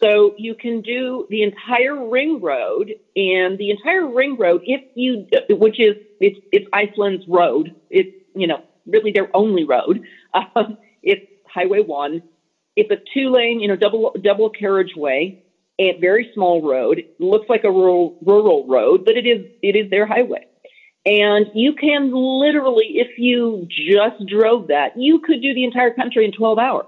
[0.01, 5.27] So you can do the entire ring road, and the entire ring road, if you,
[5.49, 7.75] which is it's it's Iceland's road.
[7.89, 10.01] It's you know really their only road.
[10.33, 12.21] Um, it's Highway One.
[12.75, 15.35] It's a two lane, you know, double double carriageway,
[15.79, 16.99] a very small road.
[16.99, 20.39] It looks like a rural rural road, but it is it is their highway.
[21.05, 26.25] And you can literally, if you just drove that, you could do the entire country
[26.25, 26.85] in 12 hours.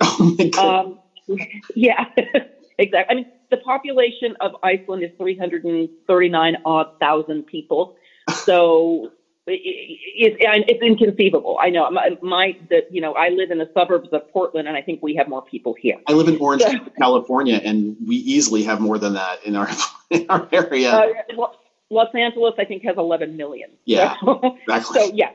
[0.20, 0.76] Oh my God.
[0.80, 1.00] Um,
[1.76, 2.04] yeah,
[2.78, 3.06] exactly.
[3.10, 7.90] I mean, the population of Iceland is 339 odd thousand people.
[8.30, 9.10] So
[9.50, 10.36] it's,
[10.68, 11.58] it's inconceivable.
[11.60, 12.56] I know my, my
[12.90, 15.42] you know I live in the suburbs of Portland, and I think we have more
[15.42, 15.96] people here.
[16.06, 19.68] I live in Orange, so, California, and we easily have more than that in our
[20.10, 20.90] in our area.
[20.90, 21.06] Uh,
[21.36, 21.54] well,
[21.90, 23.70] Los Angeles, I think, has 11 million.
[23.84, 25.00] Yeah, so, exactly.
[25.00, 25.30] So yeah,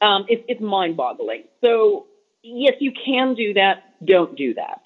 [0.00, 1.44] um, it, it's mind-boggling.
[1.62, 2.06] So
[2.42, 3.84] yes, you can do that.
[4.04, 4.82] Don't do that.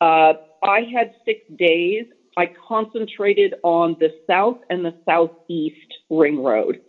[0.00, 2.06] Uh, I had six days.
[2.36, 6.80] I concentrated on the south and the southeast ring road.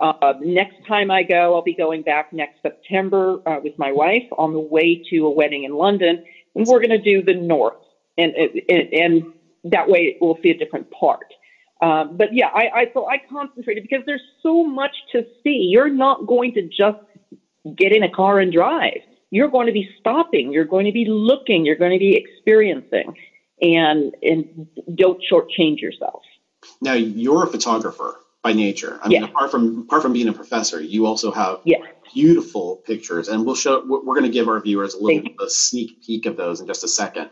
[0.00, 4.26] Uh, next time I go, I'll be going back next September uh, with my wife
[4.36, 6.22] on the way to a wedding in London,
[6.54, 7.80] and we're going to do the north,
[8.18, 9.32] and, and, and
[9.64, 11.26] that way we'll see a different part.
[11.80, 15.68] Um, but yeah, I, I so I concentrated because there's so much to see.
[15.70, 16.98] You're not going to just
[17.76, 19.00] get in a car and drive.
[19.30, 20.52] You're going to be stopping.
[20.52, 21.66] You're going to be looking.
[21.66, 23.14] You're going to be experiencing,
[23.60, 26.22] and and don't shortchange yourself.
[26.80, 29.00] Now you're a photographer by nature.
[29.02, 29.28] I mean, yeah.
[29.28, 31.78] apart from apart from being a professor, you also have yeah.
[32.14, 33.82] beautiful pictures, and we'll show.
[33.84, 36.84] We're going to give our viewers a little a sneak peek of those in just
[36.84, 37.30] a second.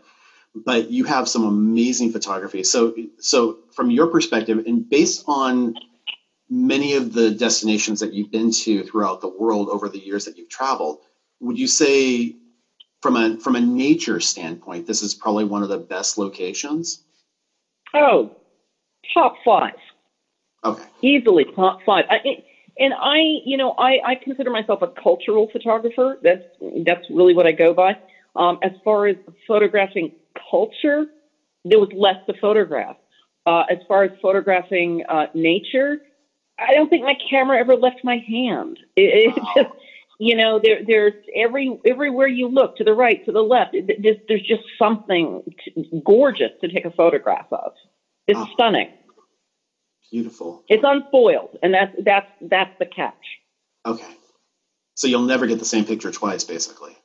[0.53, 2.63] But you have some amazing photography.
[2.63, 5.75] So, so from your perspective, and based on
[6.49, 10.37] many of the destinations that you've been to throughout the world over the years that
[10.37, 10.99] you've traveled,
[11.39, 12.35] would you say,
[13.01, 17.01] from a from a nature standpoint, this is probably one of the best locations?
[17.93, 18.35] Oh,
[19.13, 19.75] top five.
[20.65, 20.83] Okay.
[21.01, 22.05] Easily top five.
[22.09, 22.43] I,
[22.77, 26.19] and I, you know, I, I consider myself a cultural photographer.
[26.21, 26.43] That's
[26.85, 27.97] that's really what I go by.
[28.35, 29.15] Um, as far as
[29.47, 30.11] photographing
[30.49, 31.05] culture,
[31.63, 32.97] there was less to photograph.
[33.45, 36.01] Uh, as far as photographing uh, nature,
[36.59, 38.79] I don't think my camera ever left my hand.
[38.97, 39.75] It, it just,
[40.19, 44.01] you know, there, there's every everywhere you look, to the right, to the left, it,
[44.01, 47.73] there's, there's just something t- gorgeous to take a photograph of.
[48.25, 48.47] It's oh.
[48.53, 48.89] stunning.
[50.11, 50.63] Beautiful.
[50.67, 53.13] It's unspoiled, and that's that's that's the catch.
[53.85, 54.07] Okay.
[54.95, 56.95] So you'll never get the same picture twice, basically.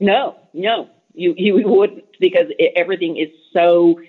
[0.00, 4.00] No, no, you you wouldn't because it, everything is so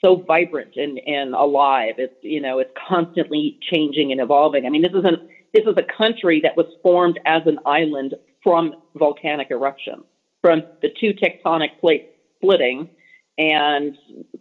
[0.00, 1.94] so vibrant and and alive.
[1.98, 4.66] It's you know it's constantly changing and evolving.
[4.66, 8.74] I mean, this isn't this is a country that was formed as an island from
[8.94, 10.04] volcanic eruption,
[10.40, 12.88] from the two tectonic plates splitting
[13.36, 13.96] and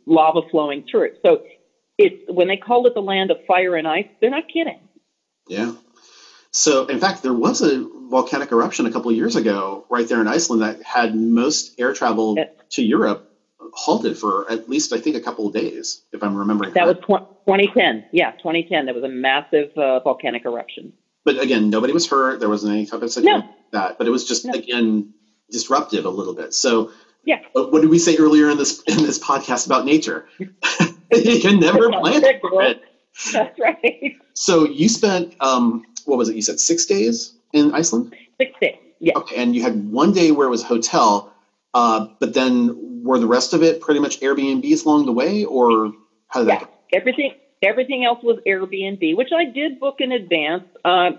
[0.05, 1.19] lava flowing through it.
[1.25, 1.43] So
[1.97, 4.79] it's when they call it the land of fire and ice, they're not kidding.
[5.47, 5.73] Yeah.
[6.51, 10.21] So, in fact, there was a volcanic eruption a couple of years ago right there
[10.21, 12.37] in Iceland that had most air travel
[12.71, 13.31] to Europe
[13.73, 16.73] halted for at least, I think, a couple of days, if I'm remembering.
[16.73, 17.09] That correct.
[17.09, 18.05] was tw- 2010.
[18.11, 18.85] Yeah, 2010.
[18.85, 20.93] There was a massive uh, volcanic eruption.
[21.23, 22.39] But again, nobody was hurt.
[22.39, 23.43] There wasn't any type of no.
[23.71, 23.97] that.
[23.97, 24.53] But it was just no.
[24.53, 25.13] again
[25.51, 26.53] disruptive a little bit.
[26.53, 26.91] So,
[27.23, 27.39] yeah.
[27.51, 30.27] What did we say earlier in this in this podcast about nature?
[31.13, 32.81] you can never plan for it.
[33.31, 34.15] That's right.
[34.33, 36.35] So you spent um, what was it?
[36.35, 38.15] You said six days in Iceland.
[38.39, 38.77] Six days.
[38.99, 39.13] Yeah.
[39.17, 41.33] Okay, and you had one day where it was hotel,
[41.73, 45.91] uh, but then were the rest of it pretty much Airbnbs along the way, or
[46.27, 46.59] how did yeah.
[46.59, 46.65] that?
[46.65, 46.71] Go?
[46.93, 47.33] Everything.
[47.63, 50.65] Everything else was Airbnb, which I did book in advance.
[50.85, 51.17] Um,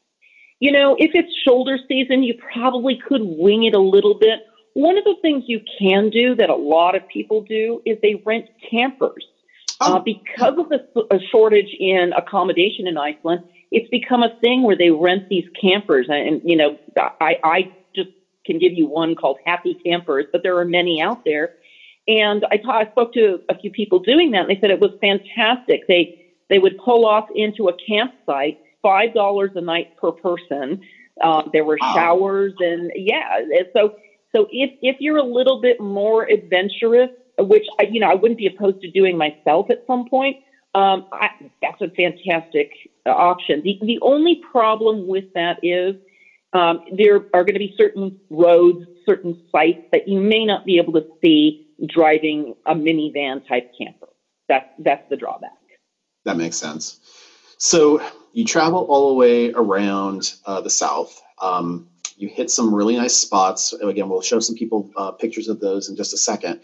[0.60, 4.40] you know, if it's shoulder season, you probably could wing it a little bit.
[4.74, 8.22] One of the things you can do that a lot of people do is they
[8.24, 9.26] rent campers.
[9.80, 9.96] Oh.
[9.96, 14.90] Uh, because of the shortage in accommodation in Iceland, it's become a thing where they
[14.90, 16.06] rent these campers.
[16.08, 16.78] And, you know,
[17.20, 18.10] I, I just
[18.46, 21.54] can give you one called Happy Campers, but there are many out there.
[22.08, 24.92] And I, I spoke to a few people doing that, and they said it was
[25.00, 25.86] fantastic.
[25.86, 26.18] They
[26.50, 30.82] they would pull off into a campsite, five dollars a night per person.
[31.20, 33.38] Uh, there were showers, and yeah,
[33.72, 33.94] so
[34.34, 38.38] so if, if you're a little bit more adventurous, which I, you know I wouldn't
[38.38, 40.36] be opposed to doing myself at some point.
[40.74, 41.28] Um, I,
[41.60, 42.72] that's a fantastic
[43.06, 43.62] uh, option.
[43.62, 45.96] The the only problem with that is
[46.52, 50.78] um, there are going to be certain roads, certain sites that you may not be
[50.78, 54.08] able to see driving a minivan type camper.
[54.48, 55.50] That's that's the drawback.
[56.24, 57.00] That makes sense.
[57.58, 61.20] So you travel all the way around uh, the South.
[61.40, 61.88] Um,
[62.22, 63.72] you hit some really nice spots.
[63.72, 66.60] Again, we'll show some people uh, pictures of those in just a second.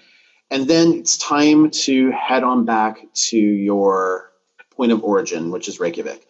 [0.51, 4.31] And then it's time to head on back to your
[4.71, 6.25] point of origin, which is Reykjavik.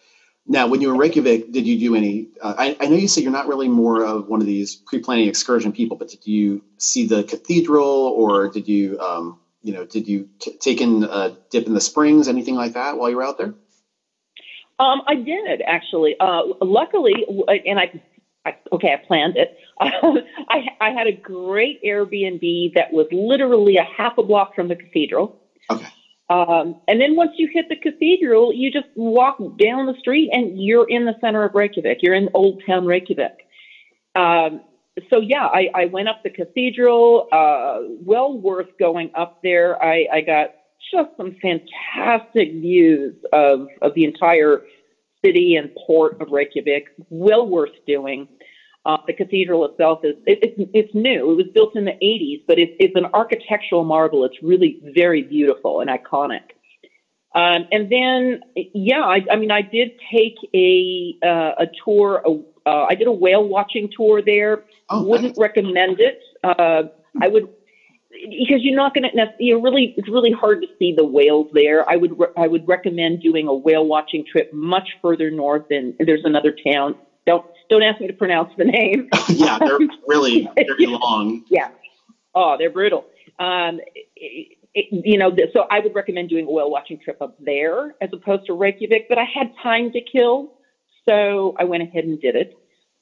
[0.51, 2.29] Now, when you were in Reykjavik, did you do any?
[2.41, 5.29] Uh, I, I, know you said you're not really more of one of these pre-planning
[5.29, 10.09] excursion people, but did you see the cathedral, or did you, um, you know, did
[10.09, 13.25] you t- take in a dip in the springs, anything like that, while you were
[13.25, 13.53] out there?
[14.79, 16.17] Um, I did actually.
[16.19, 17.27] Uh, luckily,
[17.67, 18.01] and I,
[18.73, 19.57] okay, I planned it.
[19.81, 24.77] I, I had a great Airbnb that was literally a half a block from the
[24.77, 25.41] cathedral.
[25.71, 25.87] Okay.
[26.31, 30.63] Um, and then once you hit the cathedral, you just walk down the street and
[30.63, 31.99] you're in the center of Reykjavik.
[32.03, 33.47] You're in Old Town Reykjavik.
[34.15, 34.61] Um,
[35.11, 37.29] so yeah, I, I went up the cathedral.
[37.33, 39.83] Uh, well worth going up there.
[39.83, 40.51] I, I got
[40.93, 44.63] just some fantastic views of of the entire
[45.25, 46.89] city and port of Reykjavik.
[47.09, 48.29] Well worth doing.
[48.89, 51.31] Uh, the cathedral itself is it, it's it's new.
[51.33, 54.25] It was built in the 80s, but it, it's an architectural marvel.
[54.25, 56.41] It's really very beautiful and iconic.
[57.35, 58.41] Um, and then,
[58.73, 62.23] yeah, I, I mean, I did take a uh, a tour.
[62.65, 64.65] Uh, I did a whale watching tour there.
[64.89, 65.39] Oh, Wouldn't nice.
[65.39, 66.23] recommend it.
[66.43, 66.85] Uh,
[67.21, 67.47] I would
[68.11, 69.27] because you're not going to.
[69.39, 71.87] You really, it's really hard to see the whales there.
[71.89, 75.67] I would re- I would recommend doing a whale watching trip much further north.
[75.69, 76.95] And there's another town.
[77.27, 79.09] Don't don't ask me to pronounce the name.
[79.29, 81.45] yeah, they're really very long.
[81.49, 81.69] Yeah.
[82.35, 83.07] Oh, they're brutal.
[83.39, 83.81] Um,
[84.17, 87.95] it, it, you know, so I would recommend doing a whale watching trip up there
[88.01, 89.09] as opposed to Reykjavik.
[89.09, 90.53] But I had time to kill,
[91.09, 92.57] so I went ahead and did it.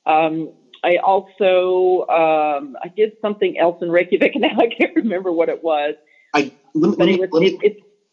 [0.04, 0.52] Um,
[0.84, 5.48] I also um, I did something else in Reykjavik, and now I can't remember what
[5.48, 5.94] it was.
[6.34, 7.58] I let, me, let, me,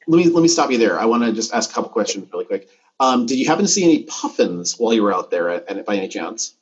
[0.08, 1.00] let me let me stop you there.
[1.00, 2.68] I want to just ask a couple questions really quick.
[3.04, 5.98] Um, did you happen to see any puffins while you were out there, at, by
[5.98, 6.56] any chance?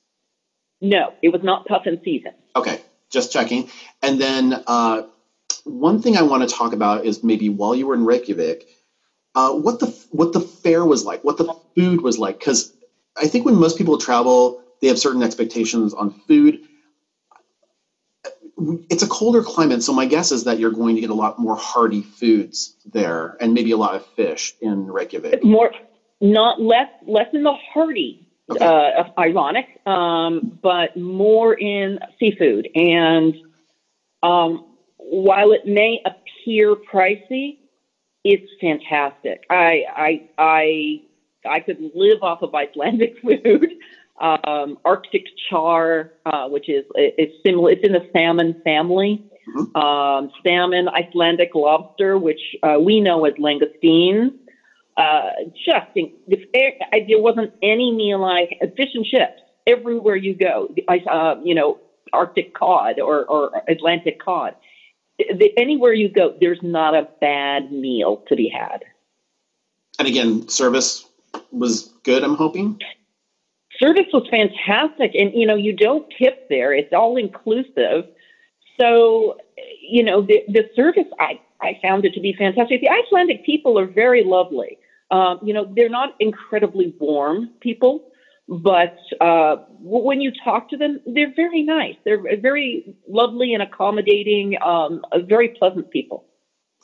[0.81, 2.31] No, it was not puffin season.
[2.55, 3.69] Okay, just checking.
[4.01, 5.03] And then uh,
[5.65, 8.67] one thing I want to talk about is maybe while you were in Reykjavik,
[9.35, 12.73] uh, what the what the fare was like, what the food was like, because
[13.15, 16.61] I think when most people travel, they have certain expectations on food.
[18.89, 21.37] It's a colder climate, so my guess is that you're going to get a lot
[21.37, 25.43] more hearty foods there, and maybe a lot of fish in Reykjavik.
[25.43, 25.71] More
[26.21, 28.63] not less less in the hearty, okay.
[28.63, 32.69] uh, ironic, um, but more in seafood.
[32.75, 33.35] And
[34.23, 34.65] um,
[34.97, 37.57] while it may appear pricey,
[38.23, 39.43] it's fantastic.
[39.49, 41.01] I I I
[41.49, 43.71] I could live off of Icelandic food.
[44.19, 47.71] Um, Arctic char, uh, which is it's similar.
[47.71, 49.25] It's in the salmon family.
[49.57, 49.75] Mm-hmm.
[49.75, 54.33] Um, salmon, Icelandic lobster, which uh, we know as langoustine,
[54.97, 55.29] uh,
[55.65, 60.73] just if there, wasn't any meal I fish and chips everywhere you go.
[60.87, 61.79] I uh, you know
[62.13, 64.55] Arctic cod or, or Atlantic cod.
[65.17, 68.83] The, anywhere you go, there's not a bad meal to be had.
[69.99, 71.05] And again, service
[71.51, 72.23] was good.
[72.23, 72.79] I'm hoping.
[73.77, 78.05] Service was fantastic, and you know you don't tip there; it's all inclusive.
[78.79, 79.37] So,
[79.81, 82.81] you know, the the service I I found it to be fantastic.
[82.81, 84.77] The Icelandic people are very lovely.
[85.11, 88.11] Um, you know, they're not incredibly warm people,
[88.47, 91.95] but uh, when you talk to them, they're very nice.
[92.05, 96.25] They're very lovely and accommodating, um, very pleasant people.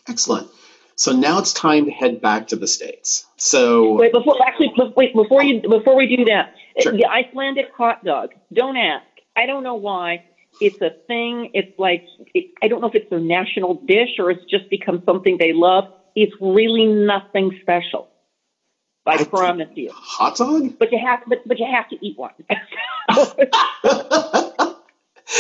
[0.08, 0.50] Excellent.
[0.96, 3.26] So now it's time to head back to the states.
[3.38, 6.92] So wait, before actually, wait before you before we do that, sure.
[6.92, 8.32] the Icelandic hot dog.
[8.52, 9.06] Don't ask.
[9.36, 10.24] I don't know why.
[10.60, 11.52] It's a thing.
[11.54, 15.04] It's like it, I don't know if it's a national dish or it's just become
[15.06, 15.84] something they love.
[16.16, 18.10] It's really nothing special.
[19.08, 19.92] I, I promise you.
[19.94, 20.78] Hot dog?
[20.78, 22.34] But you have, but, but you have to eat one.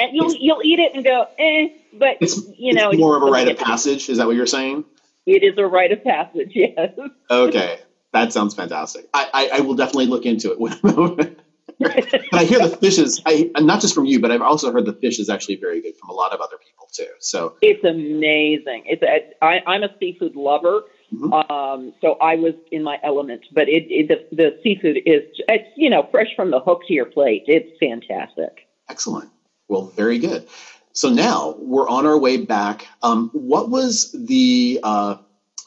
[0.00, 1.68] and you'll you'll eat it and go, eh.
[1.92, 4.08] But it's, you know, it's more of a rite of passage.
[4.08, 4.84] Is that what you're saying?
[5.26, 6.52] It is a rite of passage.
[6.54, 6.92] Yes.
[7.30, 7.80] Okay,
[8.12, 9.08] that sounds fantastic.
[9.12, 11.38] I I, I will definitely look into it.
[11.78, 14.86] but I hear the fish is, I, not just from you, but I've also heard
[14.86, 17.08] the fish is actually very good from a lot of other people too.
[17.20, 18.84] So it's amazing.
[18.86, 20.84] It's a, I, I'm a seafood lover.
[21.14, 21.32] Mm-hmm.
[21.32, 25.68] Um, so I was in my element, but it, it the, the seafood is it's
[25.76, 27.44] you know fresh from the hook to your plate.
[27.46, 28.66] It's fantastic.
[28.88, 29.30] Excellent.
[29.68, 30.48] Well, very good.
[30.92, 32.86] So now we're on our way back.
[33.02, 35.16] Um, what was the uh,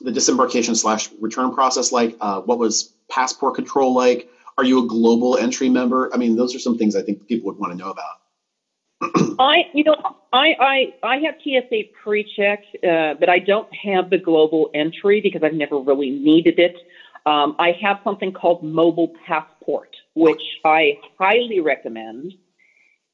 [0.01, 2.17] the disembarkation slash return process like?
[2.19, 4.29] Uh, what was passport control like?
[4.57, 6.13] Are you a global entry member?
[6.13, 8.18] I mean, those are some things I think people would want to know about.
[9.01, 9.95] I, you know,
[10.33, 15.41] I, I, I have TSA pre-check, uh, but I don't have the global entry because
[15.43, 16.75] I've never really needed it.
[17.25, 22.33] Um, I have something called Mobile Passport, which I highly recommend.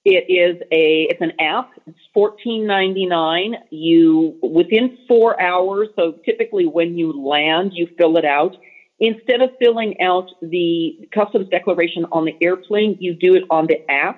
[0.05, 1.67] It is a it's an app.
[1.87, 3.55] It's fourteen ninety nine.
[3.71, 5.89] You within four hours.
[5.95, 8.55] So typically when you land, you fill it out.
[8.99, 13.79] Instead of filling out the customs declaration on the airplane, you do it on the
[13.91, 14.17] app.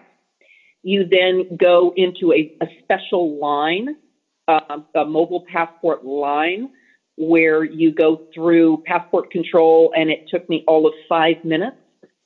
[0.83, 3.95] You then go into a, a special line,
[4.47, 6.69] uh, a mobile passport line,
[7.17, 11.77] where you go through passport control, and it took me all of five minutes.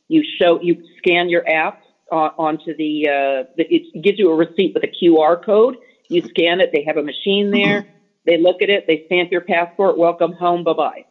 [0.09, 1.81] You show, you scan your app
[2.11, 5.77] uh, onto the, uh, the, it gives you a receipt with a QR code.
[6.09, 6.71] You scan it.
[6.73, 7.85] They have a machine there.
[8.25, 8.85] They look at it.
[8.85, 9.97] They stamp your passport.
[9.97, 10.63] Welcome home.
[10.63, 11.05] Bye bye.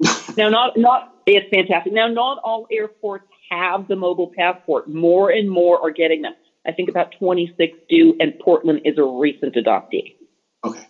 [0.36, 1.92] now, not not it's fantastic.
[1.92, 4.88] Now, not all airports have the mobile passport.
[4.88, 6.34] More and more are getting them.
[6.66, 10.16] I think about 26 do, and Portland is a recent adoptee.
[10.64, 10.86] Okay,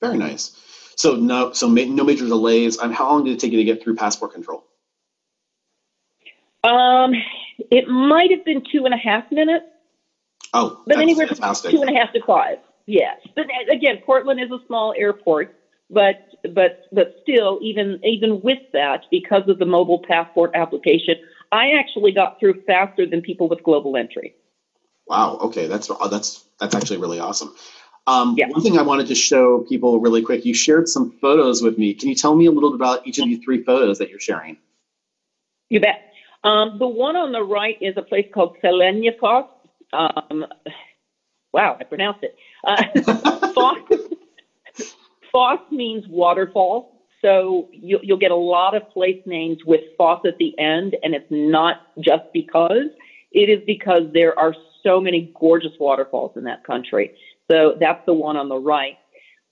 [0.00, 0.52] very nice.
[0.96, 2.78] So no, so ma- no major delays.
[2.78, 4.64] Um, how long did it take you to get through passport control?
[6.64, 7.12] Um,
[7.70, 9.66] it might have been two and a half minutes.
[10.52, 12.58] Oh, but anywhere from two and a half to five.
[12.86, 15.54] Yes, but again, Portland is a small airport,
[15.90, 16.16] but
[16.54, 21.16] but but still, even even with that, because of the mobile passport application,
[21.52, 24.34] I actually got through faster than people with global entry.
[25.06, 25.38] Wow.
[25.42, 27.54] Okay, that's that's that's actually really awesome.
[28.06, 28.48] Um, yeah.
[28.48, 31.92] One thing I wanted to show people really quick, you shared some photos with me.
[31.94, 34.20] Can you tell me a little bit about each of these three photos that you're
[34.20, 34.58] sharing?
[35.68, 36.12] You bet.
[36.44, 39.48] Um, the one on the right is a place called Selenjefos.
[39.92, 40.46] Um,
[41.52, 42.36] wow, I pronounced it.
[42.64, 43.78] Uh, Foss,
[45.32, 46.92] Foss means waterfall.
[47.22, 51.14] So you, you'll get a lot of place names with Foss at the end, and
[51.14, 52.86] it's not just because.
[53.32, 54.54] It is because there are
[54.86, 57.12] so many gorgeous waterfalls in that country.
[57.50, 58.96] So that's the one on the right.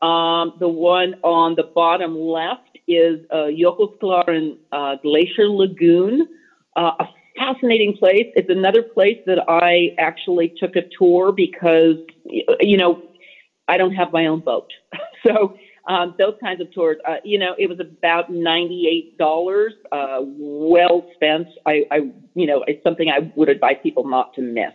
[0.00, 6.28] Um, the one on the bottom left is uh, Jökulsárlón uh, Glacier Lagoon,
[6.76, 7.06] uh, a
[7.38, 8.26] fascinating place.
[8.36, 11.96] It's another place that I actually took a tour because,
[12.60, 13.02] you know,
[13.66, 14.70] I don't have my own boat.
[15.26, 15.56] so
[15.88, 21.48] um, those kinds of tours, uh, you know, it was about $98, uh, well spent.
[21.66, 21.96] I, I,
[22.34, 24.72] you know, it's something I would advise people not to miss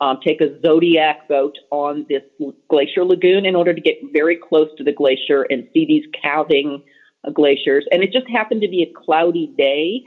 [0.00, 2.22] um, take a Zodiac boat on this
[2.68, 6.84] glacier lagoon in order to get very close to the glacier and see these calving
[7.26, 7.84] uh, glaciers.
[7.90, 10.04] And it just happened to be a cloudy day.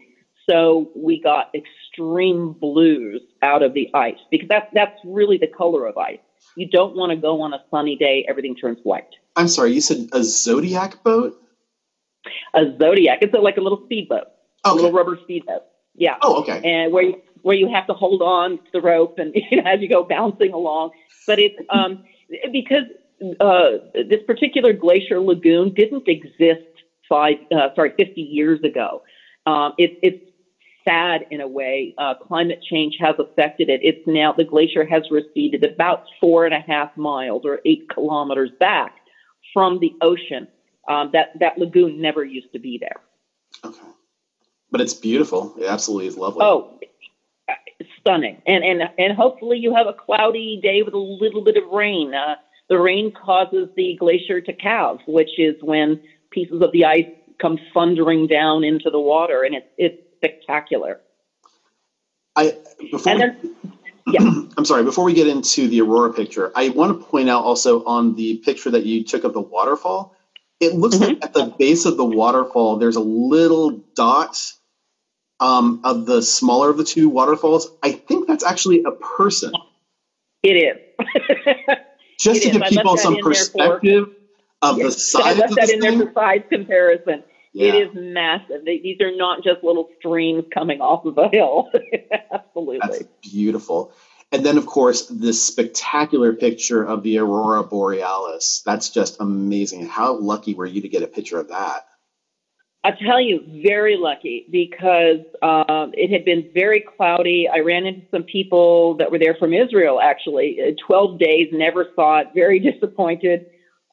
[0.49, 5.85] So we got extreme blues out of the ice because that's, that's really the color
[5.85, 6.19] of ice.
[6.55, 9.07] You don't want to go on a sunny day, everything turns white.
[9.35, 11.37] I'm sorry, you said a Zodiac boat?
[12.53, 13.19] A Zodiac.
[13.21, 14.25] It's a, like a little speedboat,
[14.65, 14.71] okay.
[14.71, 15.61] a little rubber speedboat.
[15.95, 16.15] Yeah.
[16.21, 16.61] Oh, okay.
[16.63, 19.69] And where you, where you have to hold on to the rope and you know,
[19.69, 20.91] as you go bouncing along.
[21.27, 22.03] But it's um,
[22.51, 22.85] because
[23.39, 26.61] uh, this particular glacier lagoon didn't exist
[27.07, 29.03] five, uh, sorry, 50 years ago.
[29.45, 30.19] Um, it, it's
[30.87, 31.93] sad in a way.
[31.97, 33.81] Uh, climate change has affected it.
[33.83, 38.51] It's now the glacier has receded about four and a half miles or eight kilometers
[38.59, 38.93] back
[39.53, 40.47] from the ocean.
[40.89, 43.01] Um, that that lagoon never used to be there.
[43.63, 43.87] Okay,
[44.71, 45.53] but it's beautiful.
[45.59, 46.43] It absolutely is lovely.
[46.43, 46.79] Oh,
[47.99, 48.41] stunning.
[48.45, 52.13] And and and hopefully you have a cloudy day with a little bit of rain.
[52.13, 52.35] Uh,
[52.69, 56.01] the rain causes the glacier to calve, which is when
[56.31, 57.05] pieces of the ice
[57.39, 61.01] come thundering down into the water, and it's it's spectacular.
[62.35, 62.57] I
[62.91, 63.17] before.
[63.17, 63.55] Then,
[64.07, 64.21] yeah.
[64.57, 64.83] I'm sorry.
[64.83, 68.37] Before we get into the aurora picture, I want to point out also on the
[68.37, 70.15] picture that you took of the waterfall.
[70.59, 71.05] It looks mm-hmm.
[71.05, 74.37] like at the base of the waterfall, there's a little dot
[75.41, 79.51] um, of the smaller of the two waterfalls, I think that's actually a person.
[80.43, 80.77] It is.
[82.19, 82.69] Just it to is.
[82.69, 84.05] give people some perspective
[84.61, 87.23] for, of yes, the size I left of that in there for size comparison.
[87.53, 87.73] Yeah.
[87.73, 88.63] It is massive.
[88.63, 91.69] They, these are not just little streams coming off of a hill.
[92.31, 92.79] Absolutely.
[92.81, 93.91] That's beautiful.
[94.31, 98.61] And then, of course, this spectacular picture of the aurora borealis.
[98.65, 99.87] That's just amazing.
[99.87, 101.87] How lucky were you to get a picture of that?
[102.83, 107.47] I tell you, very lucky because um, it had been very cloudy.
[107.47, 110.57] I ran into some people that were there from Israel, actually.
[110.59, 113.45] Uh, 12 days, never saw it, very disappointed.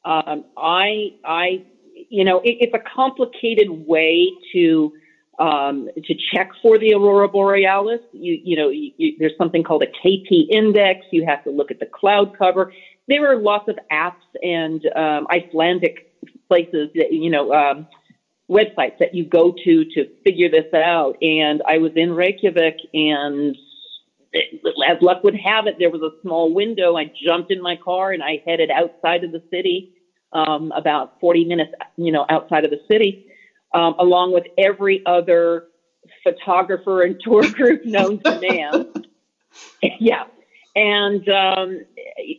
[0.05, 1.65] Um, I, I,
[2.09, 4.93] you know, it, it's a complicated way to
[5.37, 8.01] um, to check for the aurora borealis.
[8.11, 11.05] You, you know, you, you, there's something called a KP index.
[11.11, 12.73] You have to look at the cloud cover.
[13.07, 16.11] there are lots of apps and um, Icelandic
[16.49, 17.87] places that you know um,
[18.49, 21.17] websites that you go to to figure this out.
[21.21, 23.55] And I was in Reykjavik, and
[24.33, 26.97] as luck would have it, there was a small window.
[26.97, 29.93] I jumped in my car and I headed outside of the city,
[30.33, 33.25] um, about 40 minutes, you know, outside of the city,
[33.73, 35.65] um, along with every other
[36.23, 38.93] photographer and tour group known to man.
[39.99, 40.25] yeah,
[40.75, 41.81] and um,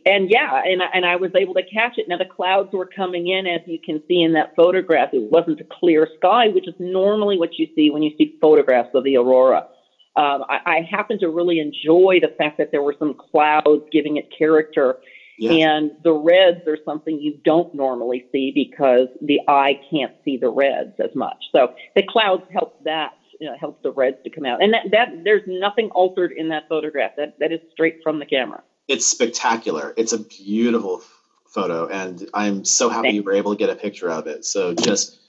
[0.05, 2.07] and yeah, and and I was able to catch it.
[2.07, 5.09] Now the clouds were coming in, as you can see in that photograph.
[5.13, 8.89] It wasn't a clear sky, which is normally what you see when you see photographs
[8.93, 9.67] of the aurora.
[10.15, 14.17] Um, I, I happen to really enjoy the fact that there were some clouds giving
[14.17, 14.97] it character.
[15.43, 20.49] And the reds are something you don't normally see because the eye can't see the
[20.49, 21.37] reds as much.
[21.51, 24.63] So the clouds help that you know, helps the reds to come out.
[24.63, 27.13] And that, that there's nothing altered in that photograph.
[27.17, 28.61] That that is straight from the camera.
[28.87, 29.93] It's spectacular.
[29.97, 31.01] It's a beautiful
[31.47, 33.15] photo, and I'm so happy Thanks.
[33.15, 34.45] you were able to get a picture of it.
[34.45, 35.19] So just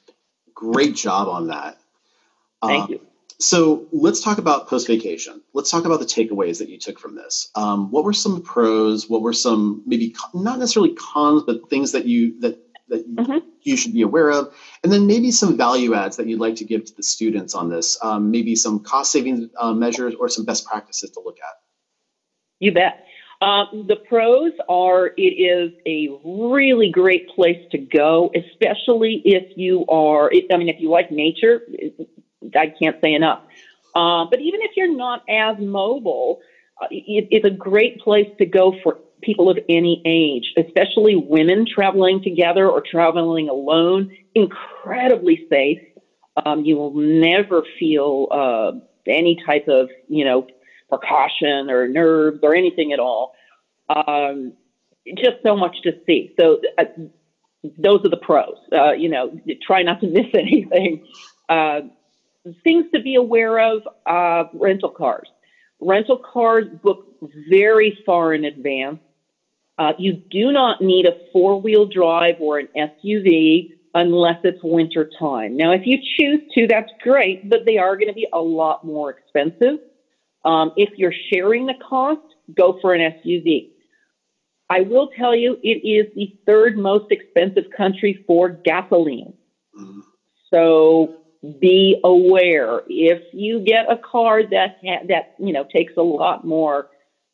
[0.55, 1.79] great job on that.
[2.63, 3.01] Thank um, you.
[3.39, 5.41] So let's talk about post vacation.
[5.55, 7.51] Let's talk about the takeaways that you took from this.
[7.55, 9.09] Um, what were some pros?
[9.09, 12.62] What were some maybe not necessarily cons, but things that you that
[12.93, 13.39] that mm-hmm.
[13.63, 16.65] you should be aware of, and then maybe some value adds that you'd like to
[16.65, 17.99] give to the students on this.
[18.03, 21.57] Um, maybe some cost saving uh, measures or some best practices to look at.
[22.61, 23.07] You bet.
[23.41, 29.85] Um, the pros are it is a really great place to go, especially if you
[29.87, 31.63] are, I mean, if you like nature,
[32.55, 33.41] I can't say enough.
[33.97, 36.41] Uh, but even if you're not as mobile,
[36.81, 41.67] uh, it, it's a great place to go for people of any age, especially women
[41.67, 45.79] traveling together or traveling alone, incredibly safe.
[46.45, 48.73] Um, you will never feel uh,
[49.07, 50.47] any type of, you know,
[50.89, 53.35] precaution or nerves or anything at all.
[53.89, 54.53] Um,
[55.17, 56.35] just so much to see.
[56.39, 56.85] So uh,
[57.79, 58.57] those are the pros.
[58.73, 61.07] Uh, you know, try not to miss anything.
[61.49, 61.81] Uh,
[62.65, 65.29] things to be aware of: uh, rental cars.
[65.81, 67.07] Rental cars book
[67.51, 69.01] very far in advance.
[69.83, 75.09] Uh, you do not need a four wheel drive or an SUV unless it's winter
[75.19, 75.57] time.
[75.57, 78.85] Now, if you choose to, that's great, but they are going to be a lot
[78.85, 79.81] more expensive.
[80.45, 82.21] Um, if you're sharing the cost,
[82.57, 83.71] go for an SUV.
[84.71, 89.35] I will tell you, it is the third most expensive country for gasoline.
[90.55, 91.13] So
[91.61, 92.83] be aware.
[92.87, 96.87] If you get a car that ha- that you know takes a lot more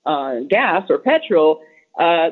[0.07, 1.61] uh, gas or petrol,
[1.99, 2.30] uh,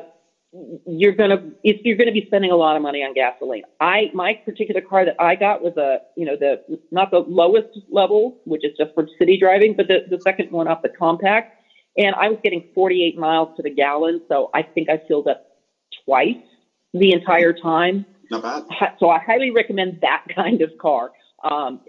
[0.85, 3.63] you're gonna if you're gonna be spending a lot of money on gasoline.
[3.79, 7.77] I my particular car that I got was a you know the not the lowest
[7.91, 11.61] level, which is just for city driving, but the, the second one up, the compact,
[11.97, 14.21] and I was getting 48 miles to the gallon.
[14.29, 15.45] So I think I filled up
[16.05, 16.37] twice
[16.93, 18.05] the entire time.
[18.31, 18.93] Not bad.
[18.99, 21.11] So I highly recommend that kind of car.
[21.43, 21.81] Um,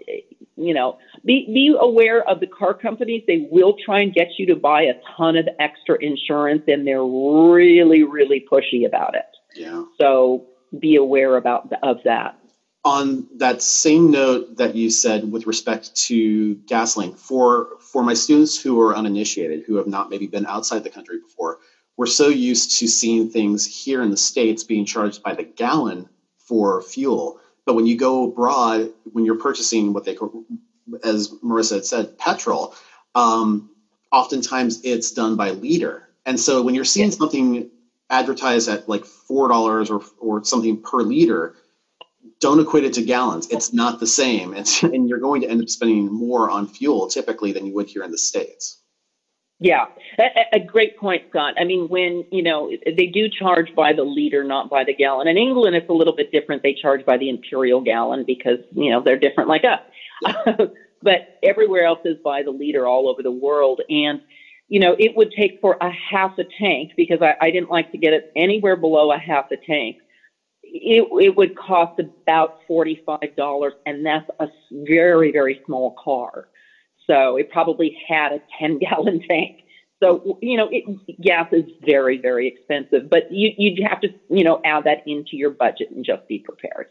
[0.59, 3.23] you know, be, be aware of the car companies.
[3.27, 7.03] They will try and get you to buy a ton of extra insurance, and they're
[7.03, 9.25] really, really pushy about it.
[9.55, 9.85] Yeah.
[9.99, 10.47] So
[10.77, 12.37] be aware about of that.
[12.85, 18.61] On that same note that you said with respect to gasoline, for for my students
[18.61, 21.57] who are uninitiated, who have not maybe been outside the country before,
[21.97, 26.07] we're so used to seeing things here in the states being charged by the gallon
[26.37, 27.39] for fuel
[27.69, 30.43] but when you go abroad, when you're purchasing what they call,
[31.05, 32.75] as Morissa had said, petrol,
[33.15, 33.69] um,
[34.11, 36.09] oftentimes it's done by liter.
[36.25, 37.69] And so when you're seeing something
[38.09, 41.53] advertised at like four dollars or or something per liter,
[42.41, 43.47] don't equate it to gallons.
[43.51, 44.53] It's not the same.
[44.55, 47.89] It's, and you're going to end up spending more on fuel typically than you would
[47.89, 48.79] here in the states.
[49.61, 49.87] Yeah,
[50.17, 51.55] a, a, great point, Scott.
[51.59, 55.27] I mean, when you know they do charge by the liter, not by the gallon.
[55.27, 56.63] In England, it's a little bit different.
[56.63, 59.81] They charge by the imperial gallon because you know they're different like us.
[61.01, 64.21] but everywhere else is by the liter all over the world, and
[64.69, 67.91] you know it would take for a half a tank because I, I didn't like
[67.91, 69.97] to get it anywhere below a half a tank.
[70.63, 76.47] It, it would cost about forty five dollars, and that's a very very small car.
[77.09, 79.61] So it probably had a 10 gallon tank.
[80.01, 80.85] So, you know, it,
[81.21, 85.35] gas is very, very expensive, but you, you'd have to, you know, add that into
[85.35, 86.87] your budget and just be prepared.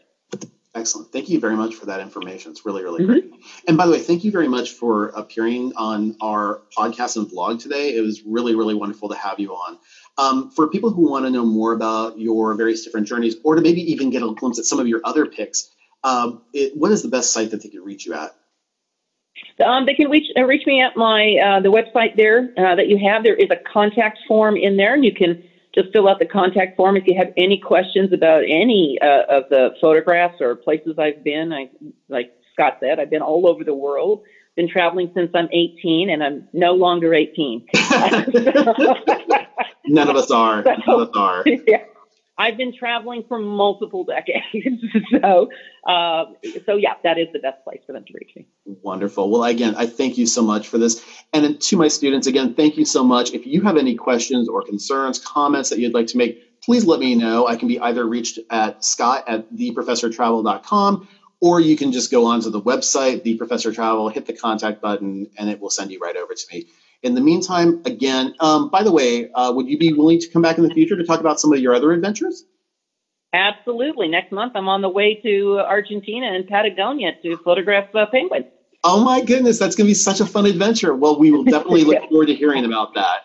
[0.75, 1.11] Excellent.
[1.11, 2.51] Thank you very much for that information.
[2.51, 3.11] It's really, really mm-hmm.
[3.11, 3.43] great.
[3.67, 7.59] And by the way, thank you very much for appearing on our podcast and vlog
[7.59, 7.95] today.
[7.95, 9.79] It was really, really wonderful to have you on.
[10.19, 13.61] Um, for people who want to know more about your various different journeys, or to
[13.61, 15.71] maybe even get a glimpse at some of your other picks,
[16.03, 18.35] um, it, what is the best site that they can reach you at?
[19.65, 22.87] Um, they can reach uh, reach me at my uh, the website there uh, that
[22.87, 23.23] you have.
[23.23, 25.43] There is a contact form in there, and you can
[25.75, 29.43] just fill out the contact form if you have any questions about any uh, of
[29.49, 31.53] the photographs or places I've been.
[31.53, 31.69] I,
[32.07, 34.23] like Scott said, I've been all over the world.
[34.55, 37.67] Been traveling since I'm 18, and I'm no longer 18.
[39.85, 40.63] None of us are.
[40.63, 41.43] None of us are.
[41.45, 41.83] yeah.
[42.39, 44.81] I've been traveling for multiple decades,
[45.21, 45.49] so
[45.85, 46.25] uh,
[46.65, 48.47] so yeah, that is the best place for them to reach me.
[48.65, 49.29] Wonderful.
[49.29, 52.77] Well, again, I thank you so much for this, and to my students, again, thank
[52.77, 53.33] you so much.
[53.33, 57.01] If you have any questions or concerns, comments that you'd like to make, please let
[57.01, 57.45] me know.
[57.45, 61.09] I can be either reached at scott at theprofessortravel.com
[61.41, 65.29] or you can just go onto the website, The Professor Travel, hit the contact button,
[65.37, 66.67] and it will send you right over to me.
[67.01, 70.41] In the meantime, again, um, by the way, uh, would you be willing to come
[70.41, 72.43] back in the future to talk about some of your other adventures?
[73.31, 74.07] Absolutely.
[74.07, 78.45] Next month, I'm on the way to Argentina and Patagonia to photograph uh, penguins.
[78.83, 80.95] Oh my goodness, that's going to be such a fun adventure.
[80.95, 83.19] Well, we will definitely look forward to hearing about that.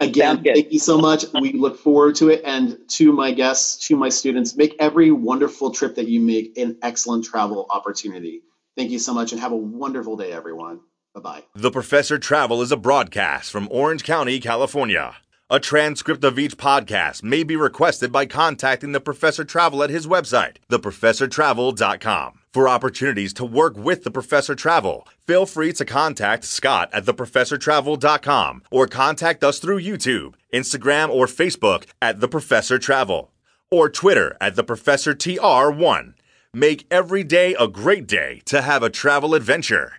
[0.00, 1.24] Again, thank you so much.
[1.40, 2.42] We look forward to it.
[2.44, 6.76] And to my guests, to my students, make every wonderful trip that you make an
[6.82, 8.42] excellent travel opportunity.
[8.76, 10.80] Thank you so much and have a wonderful day, everyone.
[11.14, 11.42] Bye bye.
[11.54, 15.16] The Professor Travel is a broadcast from Orange County, California.
[15.50, 20.06] A transcript of each podcast may be requested by contacting the Professor Travel at his
[20.06, 22.38] website, theprofessortravel.com.
[22.54, 28.62] For opportunities to work with the Professor Travel, feel free to contact Scott at theprofessortravel.com
[28.70, 33.30] or contact us through YouTube, Instagram, or Facebook at The Professor Travel
[33.70, 36.14] or Twitter at The Professor TR1.
[36.54, 39.94] Make every day a great day to have a travel adventure.